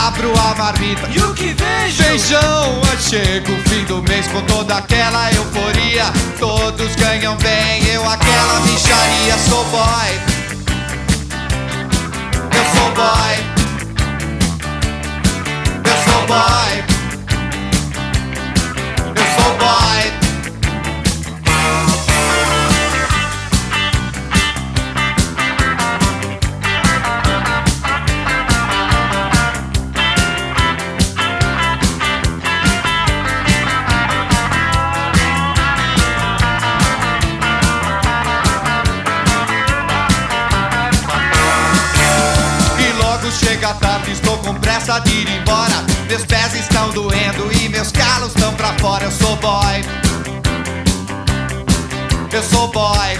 Abro 0.06 0.32
a 0.40 0.54
marmita. 0.54 1.06
E 1.14 1.20
o 1.20 1.34
que 1.34 1.52
vejo? 1.52 2.02
Feijão, 2.02 2.80
chega 2.98 3.52
o 3.52 3.68
fim 3.68 3.84
do 3.84 4.02
mês 4.02 4.26
com 4.28 4.40
toda 4.46 4.76
aquela 4.76 5.30
euforia. 5.34 6.06
Todos 6.38 6.96
ganham 6.96 7.36
bem, 7.36 7.86
eu 7.88 8.08
aquela 8.08 8.58
micharia. 8.60 9.36
Sou 9.50 9.62
boy. 9.66 10.18
Eu 12.56 12.64
sou 12.74 12.90
boy. 12.94 13.36
Eu 15.84 15.96
sou 16.06 16.26
boy. 16.26 16.84
Eu 19.14 19.42
sou 19.44 19.58
boy 19.58 20.09
com 45.00 45.04
pressa 45.04 45.04
de 45.04 45.14
ir 45.14 45.28
embora. 45.28 45.84
Meus 46.08 46.24
pés 46.24 46.54
estão 46.54 46.90
doendo 46.90 47.50
e 47.60 47.68
meus 47.68 47.90
calos 47.92 48.28
estão 48.28 48.52
pra 48.54 48.72
fora. 48.78 49.04
Eu 49.04 49.12
sou 49.12 49.36
boy. 49.36 49.84
Eu 52.32 52.42
sou 52.42 52.68
boy. 52.68 53.18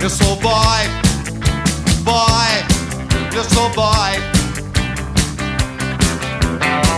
Eu 0.00 0.10
sou 0.10 0.36
boy. 0.36 0.90
Boy. 2.02 2.64
Eu 3.34 3.44
sou 3.44 3.68
boy. 3.70 4.36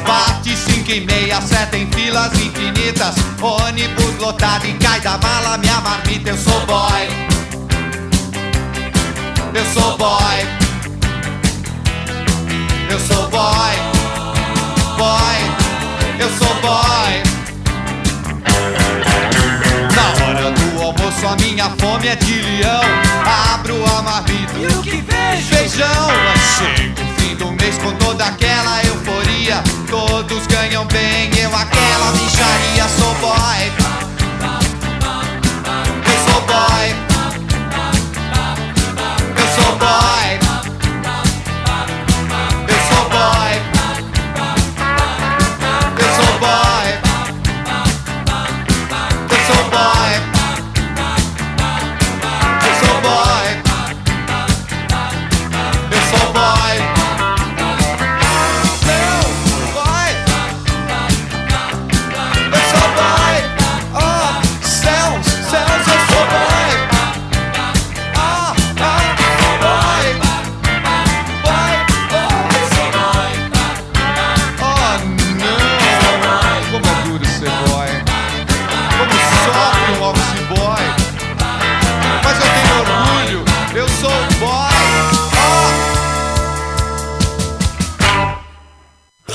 Bate 0.06 0.56
cinco 0.56 0.90
e 0.90 1.00
meia, 1.00 1.40
seta 1.40 1.76
em 1.76 1.90
filas 1.92 2.32
infinitas. 2.34 3.14
Ônibus 3.40 4.18
lotado 4.18 4.66
e 4.66 4.74
cai 4.74 5.00
da 5.00 5.18
mala 5.18 5.58
minha 5.58 5.80
marmita. 5.80 6.30
Eu 6.30 6.38
sou 6.38 6.66
boy. 6.66 7.08
Eu 9.54 9.64
sou 9.72 9.96
boy. 9.96 10.67
Eu 12.90 12.98
sou 13.00 13.28
boy. 13.28 13.74
Boy. 14.96 15.38
Eu 16.18 16.28
sou 16.38 16.54
boy. 16.62 17.22
Na 19.94 20.24
hora 20.24 20.50
do 20.52 20.82
almoço 20.82 21.26
a 21.26 21.36
minha 21.36 21.70
fome 21.78 22.08
é 22.08 22.16
de 22.16 22.40
leão. 22.40 22.80
Abro 23.52 23.84
a 23.84 24.02
marmita. 24.02 24.58
E 24.58 24.66
o 24.66 24.82
que 24.82 25.02
vejo? 25.02 25.48
Feijão. 25.48 26.08
Chega 26.56 27.02
o 27.02 27.20
fim 27.20 27.34
do 27.36 27.52
mês 27.52 27.76
com 27.78 27.92
toda 27.96 28.24
aquela 28.24 28.82
euforia. 28.84 29.62
Todos 29.88 30.46
ganham 30.46 30.86
bem, 30.86 31.30
eu 31.38 31.54
aquela 31.54 32.12
bicharia. 32.12 32.88
Sou 32.98 33.14
boy. 33.16 34.07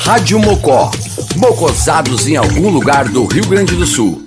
Rádio 0.06 0.38
Mocó. 0.38 0.92
Mocosados 1.38 2.28
em 2.28 2.36
algum 2.36 2.70
lugar 2.70 3.08
do 3.08 3.26
Rio 3.26 3.48
Grande 3.48 3.74
do 3.74 3.88
Sul. 3.88 4.22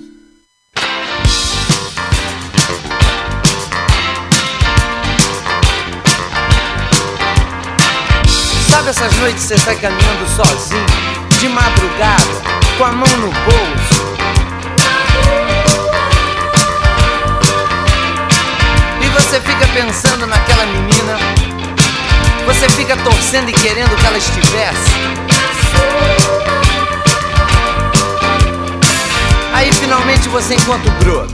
Sabe 8.67 8.89
essas 8.89 9.15
noites 9.17 9.43
você 9.43 9.55
sai 9.59 9.75
caminhando 9.75 10.27
sozinho, 10.35 10.85
de 11.39 11.47
madrugada, 11.47 12.41
com 12.79 12.83
a 12.83 12.91
mão 12.91 13.17
no 13.17 13.31
bolso? 13.31 14.17
E 18.99 19.09
você 19.09 19.39
fica 19.41 19.67
pensando 19.75 20.25
naquela 20.25 20.65
menina, 20.65 21.19
você 22.47 22.67
fica 22.69 22.97
torcendo 22.97 23.49
e 23.49 23.53
querendo 23.53 23.95
que 23.95 24.05
ela 24.07 24.17
estivesse. 24.17 25.36
Aí 29.53 29.73
finalmente 29.73 30.29
você 30.29 30.53
encontra 30.55 30.89
o 30.89 30.93
broto. 31.03 31.33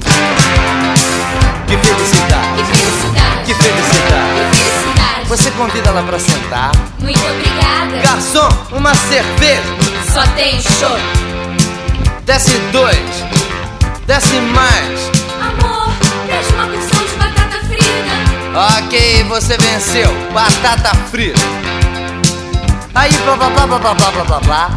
Que 1.67 1.77
felicidade! 1.77 2.47
Que 2.55 2.63
felicidade! 2.63 3.43
Que 3.45 3.53
felicidade! 3.53 4.33
Que 4.51 4.55
felicidade! 4.57 5.27
Você 5.27 5.51
convida 5.51 5.89
ela 5.89 6.03
pra 6.03 6.19
sentar. 6.19 6.71
Muito 6.99 7.19
obrigada! 7.19 7.97
Garçom, 8.01 8.49
uma 8.71 8.93
cerveja! 8.95 9.63
Só 10.13 10.21
tem 10.35 10.61
show! 10.61 10.97
Desce 12.25 12.57
dois! 12.71 12.97
Desce 14.07 14.35
mais! 14.35 15.11
Amor, 15.41 15.89
deixa 16.27 16.53
uma 16.53 16.67
porção 16.67 17.05
de 17.05 17.15
batata 17.15 17.59
frita! 17.65 18.85
Ok, 18.85 19.23
você 19.25 19.57
venceu! 19.57 20.09
Batata 20.31 20.95
frita! 21.09 21.41
Aí, 22.95 23.11
blá 23.25 23.35
blá 23.35 23.49
blá 23.49 23.65
blá 23.65 23.79
blá 23.79 24.11
blá 24.11 24.23
blá 24.23 24.39
blá. 24.39 24.69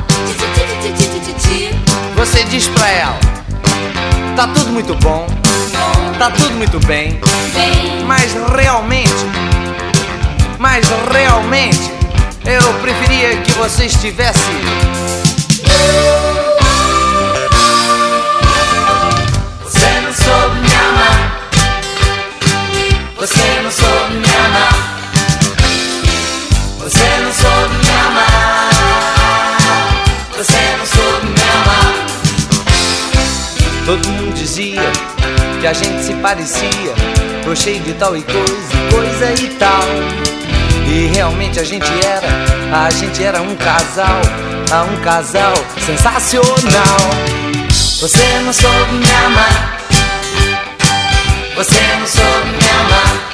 Você 2.16 2.44
diz 2.44 2.66
pra 2.68 2.88
ela: 2.88 3.18
Tá 4.34 4.46
tudo 4.48 4.72
muito 4.72 4.94
bom, 4.94 5.26
tá 6.18 6.30
tudo 6.30 6.54
muito 6.54 6.80
Bem, 6.86 7.20
mas 8.06 8.32
realmente, 8.54 9.12
mas 10.58 10.86
realmente, 11.12 11.92
eu 12.44 12.72
preferia 12.80 13.36
que 13.42 13.52
você 13.52 13.84
estivesse. 13.84 14.40
Você 19.62 20.00
não 20.00 20.14
soube 20.14 20.60
me 20.60 20.74
amar. 20.74 21.50
Você 23.18 23.60
não 23.62 23.70
soube 23.70 24.14
me 24.14 24.36
amar. 24.46 24.75
Todo 33.86 34.08
mundo 34.08 34.34
dizia 34.34 34.82
que 35.60 35.66
a 35.66 35.72
gente 35.72 36.02
se 36.02 36.12
parecia, 36.14 36.92
cheio 37.54 37.80
de 37.84 37.94
tal 37.94 38.16
e 38.16 38.22
coisa, 38.22 38.44
coisa 38.90 39.32
e 39.40 39.48
tal. 39.60 39.84
E 40.88 41.06
realmente 41.14 41.60
a 41.60 41.64
gente 41.64 41.86
era, 42.04 42.26
a 42.84 42.90
gente 42.90 43.22
era 43.22 43.40
um 43.40 43.54
casal, 43.54 44.20
ah, 44.72 44.82
um 44.82 45.00
casal 45.04 45.54
sensacional. 45.86 46.46
Você 48.00 48.40
não 48.44 48.52
soube 48.52 48.92
me 48.94 49.06
amar. 49.24 49.78
Você 51.54 51.80
não 52.00 52.06
soube 52.08 52.50
me 52.50 52.68
amar. 52.68 53.30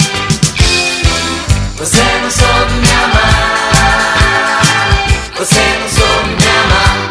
Você 1.78 2.02
não 2.22 2.30
soube 2.30 2.72
me 2.74 2.90
amar. 2.90 3.42
Você 5.34 5.62
não 5.80 5.88
soube 5.88 6.28
me 6.28 6.46
amar. 6.46 7.02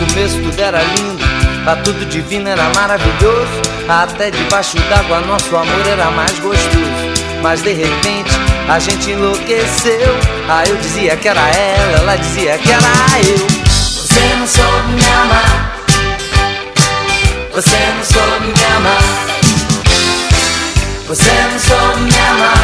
No 0.00 0.06
começo 0.08 0.36
tudo 0.42 0.60
era 0.60 0.82
lindo, 0.82 1.33
a 1.66 1.76
tudo 1.76 2.04
divino 2.06 2.48
era 2.48 2.70
maravilhoso. 2.74 3.62
Até 3.88 4.30
debaixo 4.30 4.78
d'água 4.88 5.20
nosso 5.20 5.56
amor 5.56 5.86
era 5.86 6.10
mais 6.10 6.38
gostoso. 6.38 7.14
Mas 7.42 7.62
de 7.62 7.72
repente 7.72 8.30
a 8.68 8.78
gente 8.78 9.10
enlouqueceu. 9.10 10.16
Ah, 10.48 10.64
eu 10.66 10.76
dizia 10.76 11.16
que 11.16 11.28
era 11.28 11.40
ela, 11.40 11.98
ela 11.98 12.16
dizia 12.16 12.58
que 12.58 12.70
era 12.70 13.28
eu. 13.28 13.46
Você 13.46 14.34
não 14.38 14.46
soube 14.46 14.92
me 14.92 15.06
amar. 15.06 15.74
Você 17.52 17.76
não 17.96 18.04
soube 18.04 18.46
me 18.46 18.64
amar. 18.76 19.34
Você 21.06 21.30
não 21.52 21.58
soube 21.58 22.00
me 22.00 22.18
amar. 22.30 22.63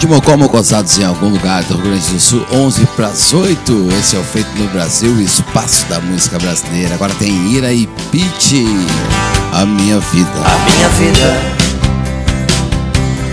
Rádio 0.00 0.16
Mocó 0.16 0.34
Mocosados 0.34 0.98
em 0.98 1.04
algum 1.04 1.28
lugar 1.28 1.62
do 1.64 1.74
Rio 1.74 1.90
Grande 1.90 2.08
do 2.08 2.18
Sul, 2.18 2.46
11 2.50 2.86
para 2.96 3.08
as 3.08 3.34
8. 3.34 3.88
Esse 3.98 4.16
é 4.16 4.18
o 4.18 4.24
Feito 4.24 4.48
no 4.56 4.66
Brasil, 4.68 5.12
o 5.12 5.20
espaço 5.20 5.84
da 5.90 6.00
música 6.00 6.38
brasileira. 6.38 6.94
Agora 6.94 7.12
tem 7.18 7.30
Ira 7.52 7.70
e 7.70 7.86
Pete, 8.10 8.64
a 9.52 9.66
minha 9.66 10.00
vida. 10.00 10.30
A 10.42 10.70
minha 10.70 10.88
vida 10.88 11.42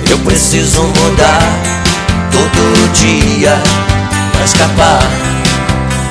eu 0.09 0.17
preciso 0.25 0.83
mudar 0.83 1.39
todo 2.31 2.91
dia 2.91 3.57
pra 4.33 4.43
escapar 4.43 5.07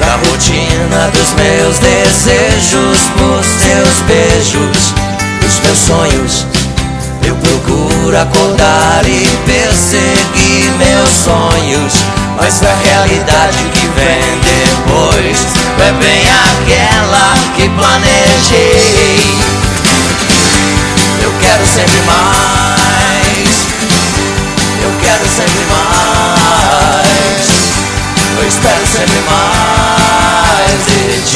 da 0.01 0.17
rotina 0.27 1.11
dos 1.13 1.35
meus 1.35 1.79
desejos, 1.81 2.99
dos 3.19 3.47
teus 3.61 4.01
beijos, 4.07 4.95
dos 5.43 5.61
meus 5.61 5.79
sonhos. 5.79 6.56
Procuro 7.57 8.21
acordar 8.21 9.03
e 9.07 9.27
perseguir 9.47 10.71
meus 10.77 11.09
sonhos, 11.09 11.95
mas 12.37 12.63
a 12.63 12.75
realidade 12.85 13.65
que 13.73 13.87
vem 13.97 14.39
depois 14.45 15.39
é 15.81 15.93
bem 15.93 16.23
aquela 16.51 17.35
que 17.57 17.67
planejei. 17.71 19.39
Eu 21.23 21.33
quero 21.41 21.67
sempre 21.67 22.03
mais. 22.03 23.49
Eu 24.83 24.93
quero 25.01 25.27
sempre 25.27 25.65
mais. 25.71 27.47
Eu 28.39 28.47
espero 28.47 28.87
sempre 28.87 29.21
mais 29.23 30.85
de 30.85 31.23
ti. 31.23 31.36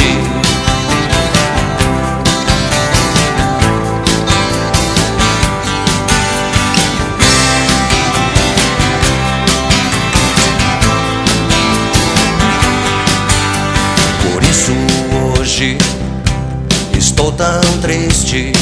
Tão 17.40 17.60
triste. 17.80 18.52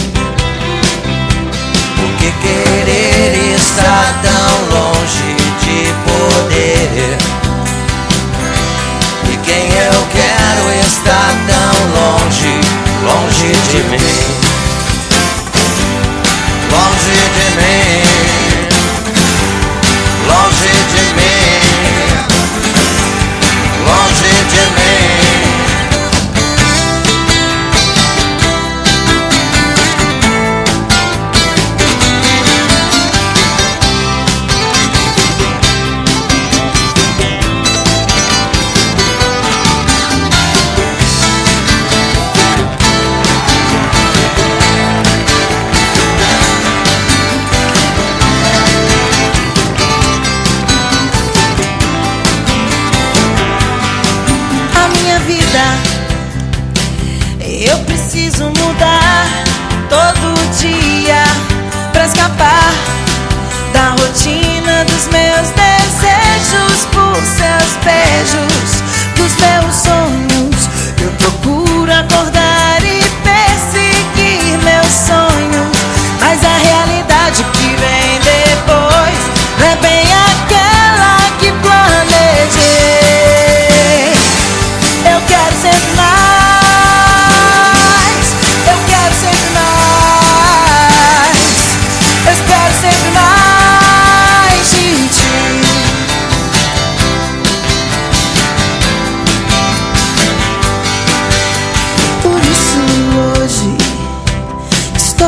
Porque 1.96 2.32
querer 2.40 3.56
estar 3.56 4.20
tão 4.22 4.50
longe 4.78 5.34
de 5.64 5.92
poder. 6.06 7.18
E 9.32 9.36
quem 9.38 9.64
eu 9.64 10.06
quero 10.12 10.64
está 10.86 11.22
tão 11.48 11.74
longe, 11.98 12.54
longe 13.02 13.50
de 13.70 13.80
mim. 13.88 14.20
Longe 16.70 17.18
de 17.34 17.46
mim. 17.56 18.07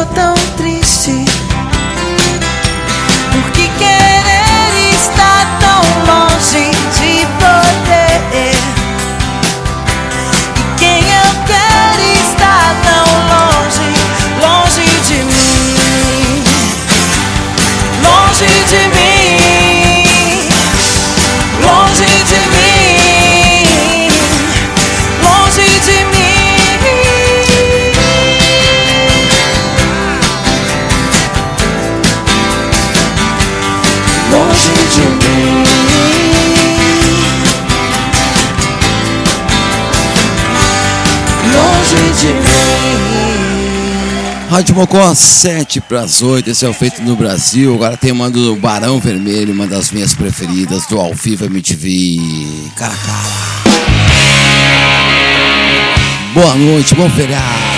Tão 0.07 0.35
triste. 0.57 0.80
Rádio 44.61 44.75
Mocó, 44.75 45.15
7 45.15 45.81
para 45.81 46.03
as 46.03 46.21
8, 46.21 46.51
esse 46.51 46.67
é 46.67 46.69
o 46.69 46.75
Feito 46.75 47.01
no 47.01 47.17
Brasil. 47.17 47.75
Agora 47.75 47.97
tem 47.97 48.13
uma 48.13 48.29
do 48.29 48.55
Barão 48.57 49.01
Vermelho, 49.01 49.55
uma 49.55 49.67
das 49.67 49.91
minhas 49.91 50.13
preferidas, 50.13 50.85
do 50.85 51.01
Ao 51.01 51.15
Vivo 51.15 51.47
MTV. 51.47 52.21
Cara, 52.77 52.93
a 52.93 52.97
cara. 52.99 53.31
Boa 56.35 56.55
noite, 56.57 56.95
bom 56.95 57.09
feriado. 57.09 57.71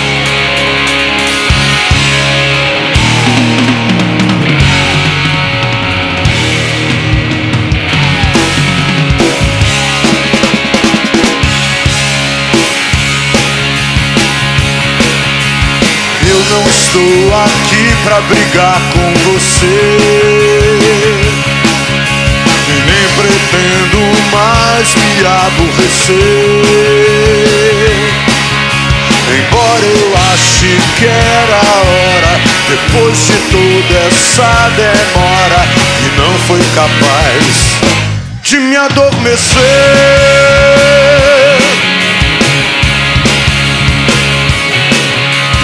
Estou 16.93 17.35
aqui 17.45 17.97
pra 18.05 18.21
brigar 18.21 18.79
com 18.93 19.15
você. 19.33 19.81
E 22.69 22.73
nem 22.87 23.09
pretendo 23.17 24.01
mais 24.31 24.95
me 24.95 25.27
aborrecer. 25.27 26.13
Embora 29.39 29.85
eu 29.87 30.15
ache 30.35 30.73
que 30.99 31.07
era 31.07 31.61
hora, 31.81 32.33
depois 32.69 33.17
de 33.27 33.37
toda 33.51 33.95
essa 34.09 34.53
demora, 34.77 35.63
e 36.01 36.07
não 36.19 36.33
foi 36.47 36.63
capaz 36.75 37.43
de 38.43 38.57
me 38.59 38.77
adormecer. 38.77 40.72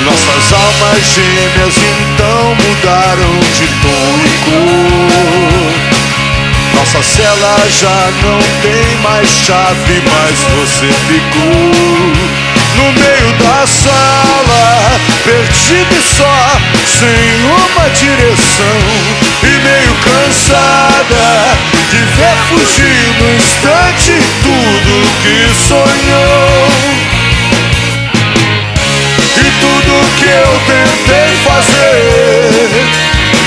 Nossas 0.08 0.52
almas 0.54 1.04
gêmeas 1.14 1.76
então 2.00 2.54
mudaram 2.54 3.34
de 3.58 3.66
tom 3.82 4.08
e 4.24 4.28
cor. 4.44 5.98
Nossa 6.74 7.02
cela 7.02 7.56
já 7.68 8.10
não 8.22 8.38
tem 8.62 8.96
mais 9.02 9.28
chave, 9.28 10.02
mas 10.06 10.38
você 10.56 10.88
ficou 11.06 12.48
no 12.76 12.92
meio 12.92 13.32
da 13.34 13.66
sala, 13.66 14.98
perdida 15.24 15.94
e 15.94 16.02
só, 16.16 16.56
sem 16.86 17.44
uma 17.44 17.86
direção 17.90 18.80
e 19.42 19.46
meio 19.62 19.94
cansada 20.04 21.58
de 21.90 21.98
ver 22.16 22.38
fugir 22.48 23.04
no 23.20 23.28
instante 23.36 24.12
tudo 24.42 24.92
que 25.22 25.36
sonhou. 25.68 26.37
Que 30.16 30.24
eu 30.24 30.60
tentei 30.66 31.30
fazer 31.44 32.58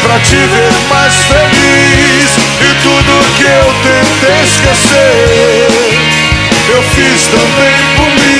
Pra 0.01 0.20
te 0.20 0.36
ver 0.36 0.72
mais 0.89 1.16
feliz 1.24 2.30
E 2.59 2.74
tudo 2.82 3.12
que 3.38 3.43
eu 3.43 3.74
tentei 3.84 4.43
esquecer 4.43 5.68
Eu 6.70 6.84
fiz 6.84 7.28
também 7.28 7.76
por 7.95 8.09
mim. 8.09 8.32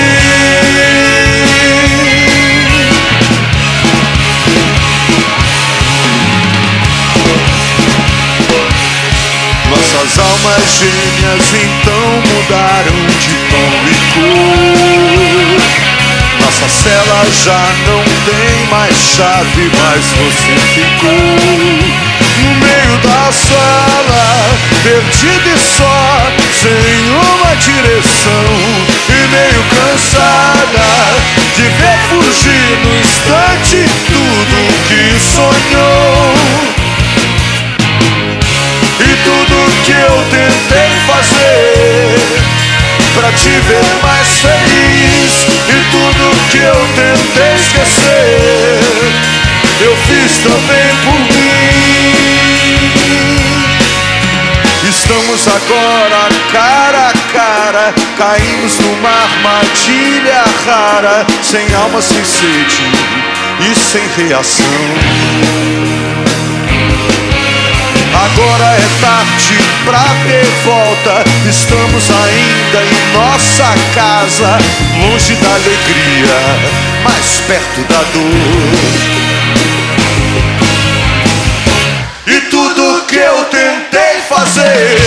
Nossas 9.70 10.20
almas 10.20 10.64
gêmeas 10.80 11.54
então 11.54 12.08
mudaram 12.34 13.00
de 13.20 13.34
tom 13.50 13.72
e 13.88 13.94
cor 14.14 14.91
nossa 16.62 16.84
cela 16.84 17.26
já 17.44 17.64
não 17.88 18.04
tem 18.26 18.68
mais 18.70 18.96
chave, 18.96 19.72
mas 19.80 20.06
você 20.14 20.54
ficou 20.74 21.12
no 22.42 22.56
meio 22.56 22.98
da 22.98 23.32
sala, 23.32 24.50
perdida 24.84 25.50
e 25.50 25.60
só, 25.60 26.32
sem 26.54 27.10
uma 27.10 27.56
direção 27.56 28.46
e 29.10 29.28
meio 29.28 29.64
cansada 29.70 30.90
de 31.56 31.64
ver 31.64 32.00
fugir 32.10 32.70
no 32.84 32.92
instante 33.00 33.78
tudo 34.06 34.58
que 34.88 35.04
sonhou. 35.20 36.34
E 39.00 39.16
tudo 39.24 39.56
que 39.84 39.92
eu 39.92 40.16
tentei 40.30 40.92
fazer 41.08 41.71
pra 43.16 43.32
te 43.32 43.50
ver 43.50 43.86
mais 44.02 44.40
feliz. 44.40 45.46
E 45.68 45.78
tudo 45.92 46.36
que 46.52 46.58
eu 46.58 46.88
tentei 46.96 47.56
esquecer 47.56 48.80
Eu 49.80 49.96
fiz 49.96 50.38
também 50.40 50.90
por 51.04 51.20
mim. 51.36 51.62
Estamos 54.90 55.48
agora 55.48 56.30
cara 56.52 57.08
a 57.08 57.14
cara 57.32 57.94
Caímos 58.18 58.78
numa 58.80 59.10
armadilha 59.10 60.44
rara 60.66 61.26
Sem 61.42 61.74
alma, 61.74 62.02
sem 62.02 62.24
sede 62.26 62.82
e 63.60 63.76
sem 63.76 64.08
reação 64.18 64.66
Agora 68.14 68.66
é 68.76 68.88
tarde 69.02 69.58
pra 69.86 70.04
ter 70.28 70.46
volta. 70.64 71.24
Estamos 71.50 72.10
ainda 72.10 72.84
em 72.84 73.14
nossa 73.14 73.74
casa, 73.94 74.60
longe 75.00 75.34
da 75.36 75.50
alegria, 75.50 76.40
mais 77.04 77.42
perto 77.48 77.82
da 77.90 78.04
dor. 78.14 79.32
E 82.28 82.42
tudo 82.50 83.06
que 83.08 83.18
eu 83.18 83.46
tentei 83.46 84.22
fazer 84.30 84.98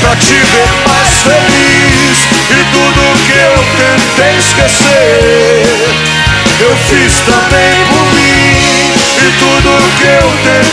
pra 0.00 0.16
te 0.16 0.34
ver 0.34 0.72
mais 0.88 1.10
feliz, 1.22 2.18
e 2.50 2.64
tudo 2.72 3.00
que 3.26 3.32
eu 3.32 3.64
tentei 3.76 4.36
esquecer, 4.38 6.21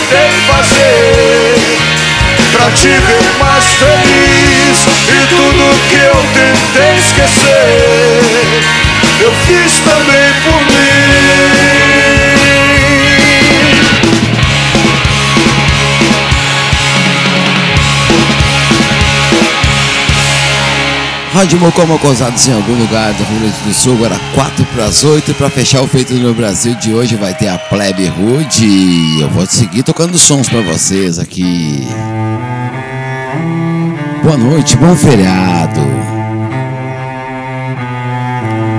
tentei 0.10 0.32
fazer 0.48 1.56
Pra 2.52 2.66
te 2.72 2.88
ver 2.88 3.32
mais 3.40 3.66
feliz. 3.76 4.78
E 5.08 5.28
tudo 5.28 5.64
que 5.90 5.96
eu 5.96 6.18
tentei 6.34 6.98
esquecer 6.98 8.62
Eu 9.22 9.32
fiz 9.46 9.80
também 9.80 10.29
Rádio 21.40 21.58
Mocó 21.58 21.86
Mocosados 21.86 22.46
em 22.50 22.54
algum 22.54 22.78
lugar 22.78 23.14
do 23.14 23.24
Rio 23.24 23.40
Grande 23.40 23.58
do 23.66 23.74
Sul, 23.74 23.94
agora 23.94 24.20
4 24.36 24.66
para 24.76 24.84
as 24.88 25.06
8. 25.06 25.34
Para 25.36 25.50
fechar 25.50 25.82
o 25.82 25.88
Feito 25.88 26.14
no 26.16 26.34
Brasil 26.34 26.76
de 26.76 26.94
hoje 26.94 27.16
vai 27.16 27.34
ter 27.34 27.48
a 27.48 27.58
Plebe 27.58 28.08
Rude. 28.08 29.22
Eu 29.22 29.30
vou 29.30 29.46
seguir 29.46 29.84
tocando 29.84 30.18
sons 30.18 30.50
para 30.50 30.60
vocês 30.60 31.18
aqui. 31.18 31.88
Boa 34.22 34.36
noite, 34.36 34.76
bom 34.76 34.94
feriado. 34.98 35.80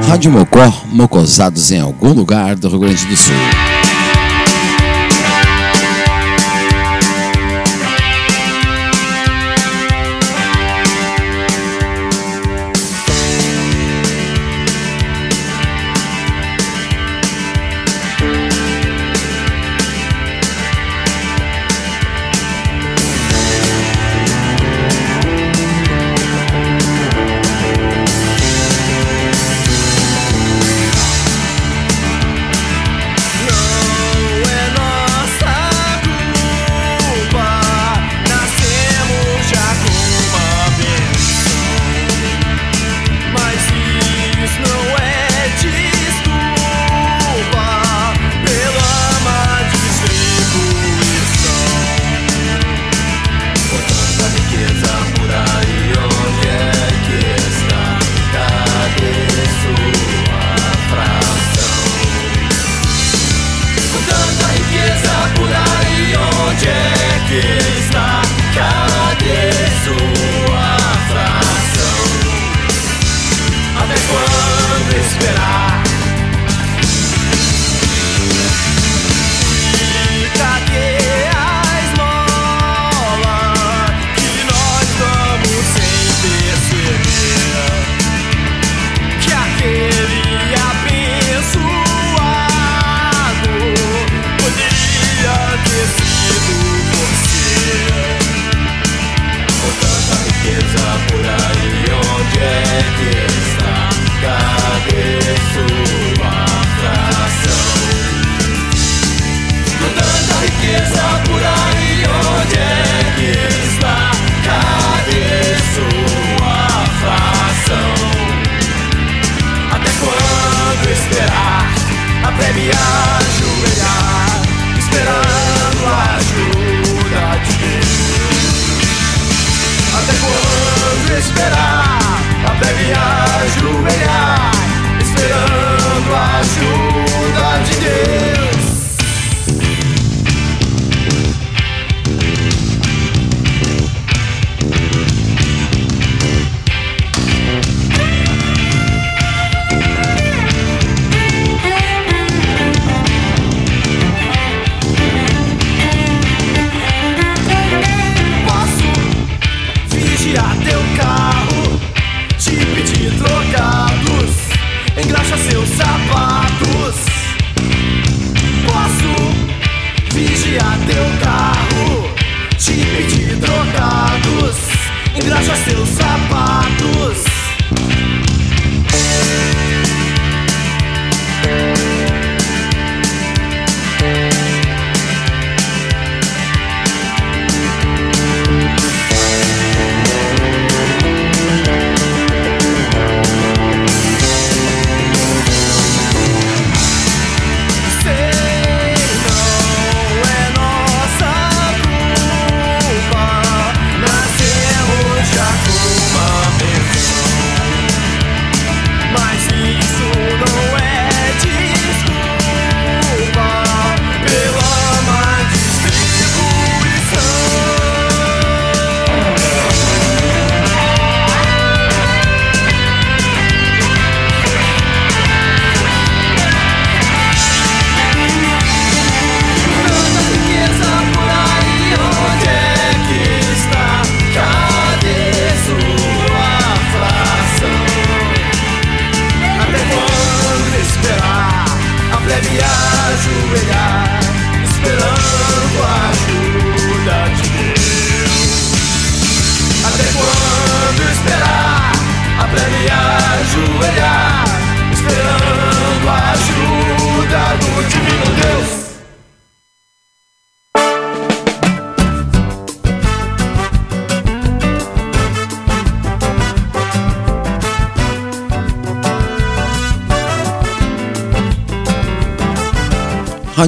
Rádio 0.06 0.30
Mocó 0.30 0.70
Mocosados 0.92 1.72
em 1.72 1.80
algum 1.80 2.12
lugar 2.12 2.56
do 2.56 2.68
Rio 2.68 2.80
Grande 2.80 3.06
do 3.06 3.16
Sul. 3.16 3.79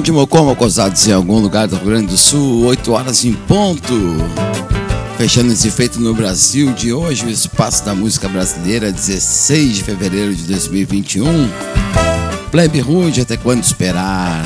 Rádio 0.03 0.15
Mocó, 0.15 0.43
Mocosados 0.43 1.07
em 1.07 1.13
algum 1.13 1.39
lugar 1.39 1.65
do 1.65 1.77
Rio 1.77 1.85
Grande 1.85 2.07
do 2.07 2.17
Sul, 2.17 2.65
8 2.65 2.91
horas 2.91 3.23
em 3.23 3.31
ponto. 3.31 3.93
fechando 5.17 5.53
esse 5.53 5.71
feito 5.71 5.97
no 5.97 6.13
Brasil 6.13 6.73
de 6.73 6.91
hoje, 6.91 7.25
o 7.25 7.29
Espaço 7.29 7.85
da 7.85 7.95
Música 7.95 8.27
Brasileira, 8.27 8.91
16 8.91 9.77
de 9.77 9.83
fevereiro 9.85 10.35
de 10.35 10.43
2021. 10.43 11.49
Plebe 12.51 12.81
Rude, 12.81 13.21
até 13.21 13.37
quando 13.37 13.63
esperar? 13.63 14.43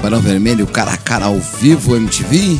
Barão 0.00 0.22
Vermelho, 0.22 0.66
cara 0.66 0.92
a 0.92 0.96
cara 0.96 1.26
ao 1.26 1.38
vivo, 1.38 1.94
MTV. 1.94 2.58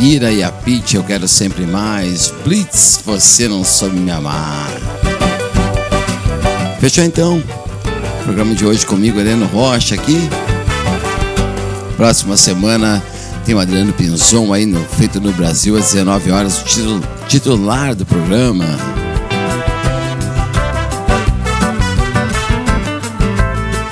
Ira 0.00 0.32
e 0.32 0.42
a 0.42 0.50
Pitch, 0.50 0.94
eu 0.94 1.04
quero 1.04 1.28
sempre 1.28 1.66
mais. 1.66 2.32
Blitz, 2.46 2.98
você 3.04 3.46
não 3.46 3.62
soube 3.62 3.98
me 3.98 4.10
amar. 4.10 4.70
Fechou 6.80 7.04
então? 7.04 7.59
Programa 8.24 8.54
de 8.54 8.64
hoje 8.64 8.86
comigo, 8.86 9.18
Heleno 9.18 9.46
Rocha 9.46 9.94
aqui. 9.94 10.18
Próxima 11.96 12.36
semana 12.36 13.02
tem 13.44 13.54
o 13.54 13.58
Adriano 13.58 13.92
Pinzon 13.92 14.52
aí 14.52 14.66
no 14.66 14.82
Feito 14.84 15.20
no 15.20 15.32
Brasil 15.32 15.76
às 15.76 15.92
19 15.92 16.30
horas, 16.30 16.62
o 16.78 17.26
titular 17.26 17.94
do 17.94 18.06
programa. 18.06 18.66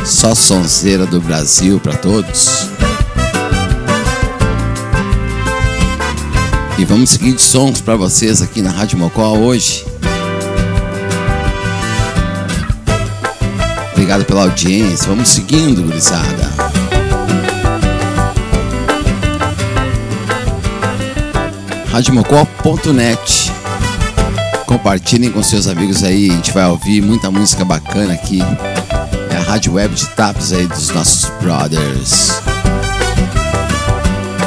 Só 0.04 0.34
sonzeira 0.34 1.04
do 1.06 1.20
Brasil 1.20 1.78
para 1.80 1.94
todos. 1.94 2.68
E 6.78 6.84
vamos 6.84 7.10
seguir 7.10 7.32
de 7.32 7.42
sons 7.42 7.80
para 7.80 7.96
vocês 7.96 8.40
aqui 8.40 8.62
na 8.62 8.70
Rádio 8.70 8.96
Mocó 8.98 9.32
hoje. 9.32 9.84
Obrigado 13.98 14.24
pela 14.24 14.42
audiência. 14.42 15.08
Vamos 15.08 15.28
seguindo, 15.28 15.82
gurizada. 15.82 16.52
radiomocó.net 21.90 23.52
Compartilhem 24.66 25.32
com 25.32 25.42
seus 25.42 25.66
amigos 25.66 26.04
aí, 26.04 26.30
a 26.30 26.34
gente 26.34 26.52
vai 26.52 26.64
ouvir 26.66 27.02
muita 27.02 27.28
música 27.28 27.64
bacana 27.64 28.14
aqui. 28.14 28.38
É 29.32 29.36
a 29.36 29.40
rádio 29.40 29.72
web 29.72 29.92
de 29.92 30.06
taps 30.10 30.52
aí 30.52 30.68
dos 30.68 30.90
nossos 30.90 31.28
brothers. 31.40 32.40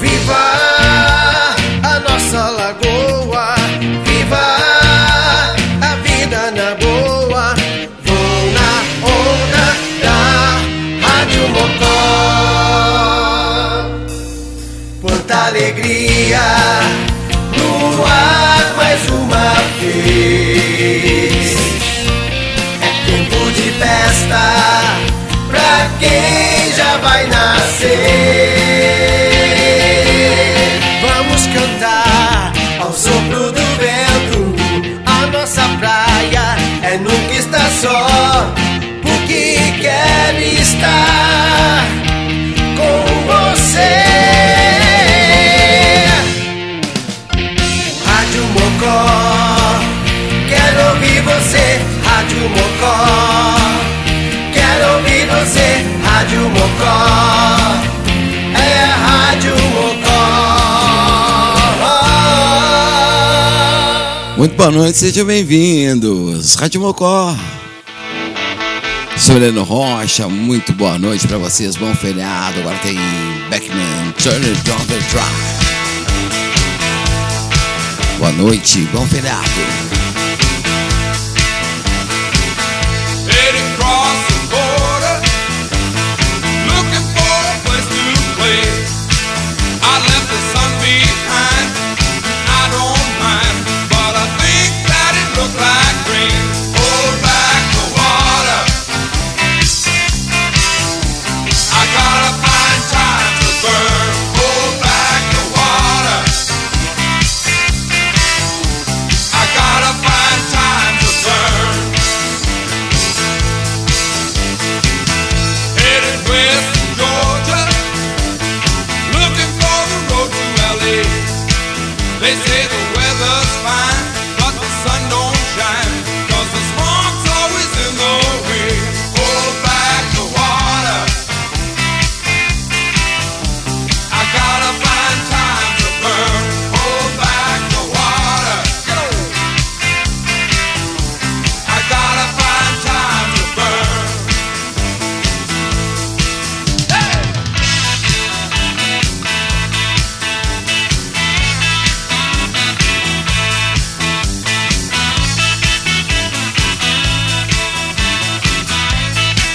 Viva 0.00 0.36
a 1.82 2.00
nossa 2.00 2.50
lagoa, 2.50 3.54
viva 4.04 4.58
a 5.80 5.94
vida 6.02 6.50
na 6.52 6.74
boa. 6.76 7.54
Vou 8.04 8.52
na 8.52 8.82
onda 9.06 9.66
da 10.02 10.20
Rádio 11.06 11.48
Mocó. 11.48 12.00
Quanta 15.00 15.46
alegria 15.46 16.40
vai 27.10 27.26
nascer. 27.26 27.90
Vamos 31.02 31.46
cantar 31.46 32.52
ao 32.80 32.92
sopro 32.92 33.50
do 33.50 33.64
vento. 33.82 34.54
A 35.04 35.26
nossa 35.26 35.62
praia 35.80 36.56
é 36.82 36.96
nunca 36.98 37.34
estar 37.34 37.68
só, 37.82 38.52
Muito 64.40 64.56
boa 64.56 64.70
noite, 64.70 64.96
sejam 64.96 65.26
bem-vindos. 65.26 66.54
Rádio 66.54 66.80
Mocó. 66.80 67.36
Sou 69.18 69.36
Heleno 69.36 69.62
Rocha, 69.62 70.28
muito 70.28 70.72
boa 70.72 70.98
noite 70.98 71.28
para 71.28 71.36
vocês, 71.36 71.76
bom 71.76 71.94
feriado. 71.94 72.58
Agora 72.60 72.78
tem 72.78 72.96
Beckman, 73.50 74.14
Turner 74.16 74.56
Down 74.62 74.78
the 74.86 74.96
Drive. 75.10 75.28
Boa 78.18 78.32
noite, 78.32 78.78
bom 78.94 79.06
feriado. 79.06 79.99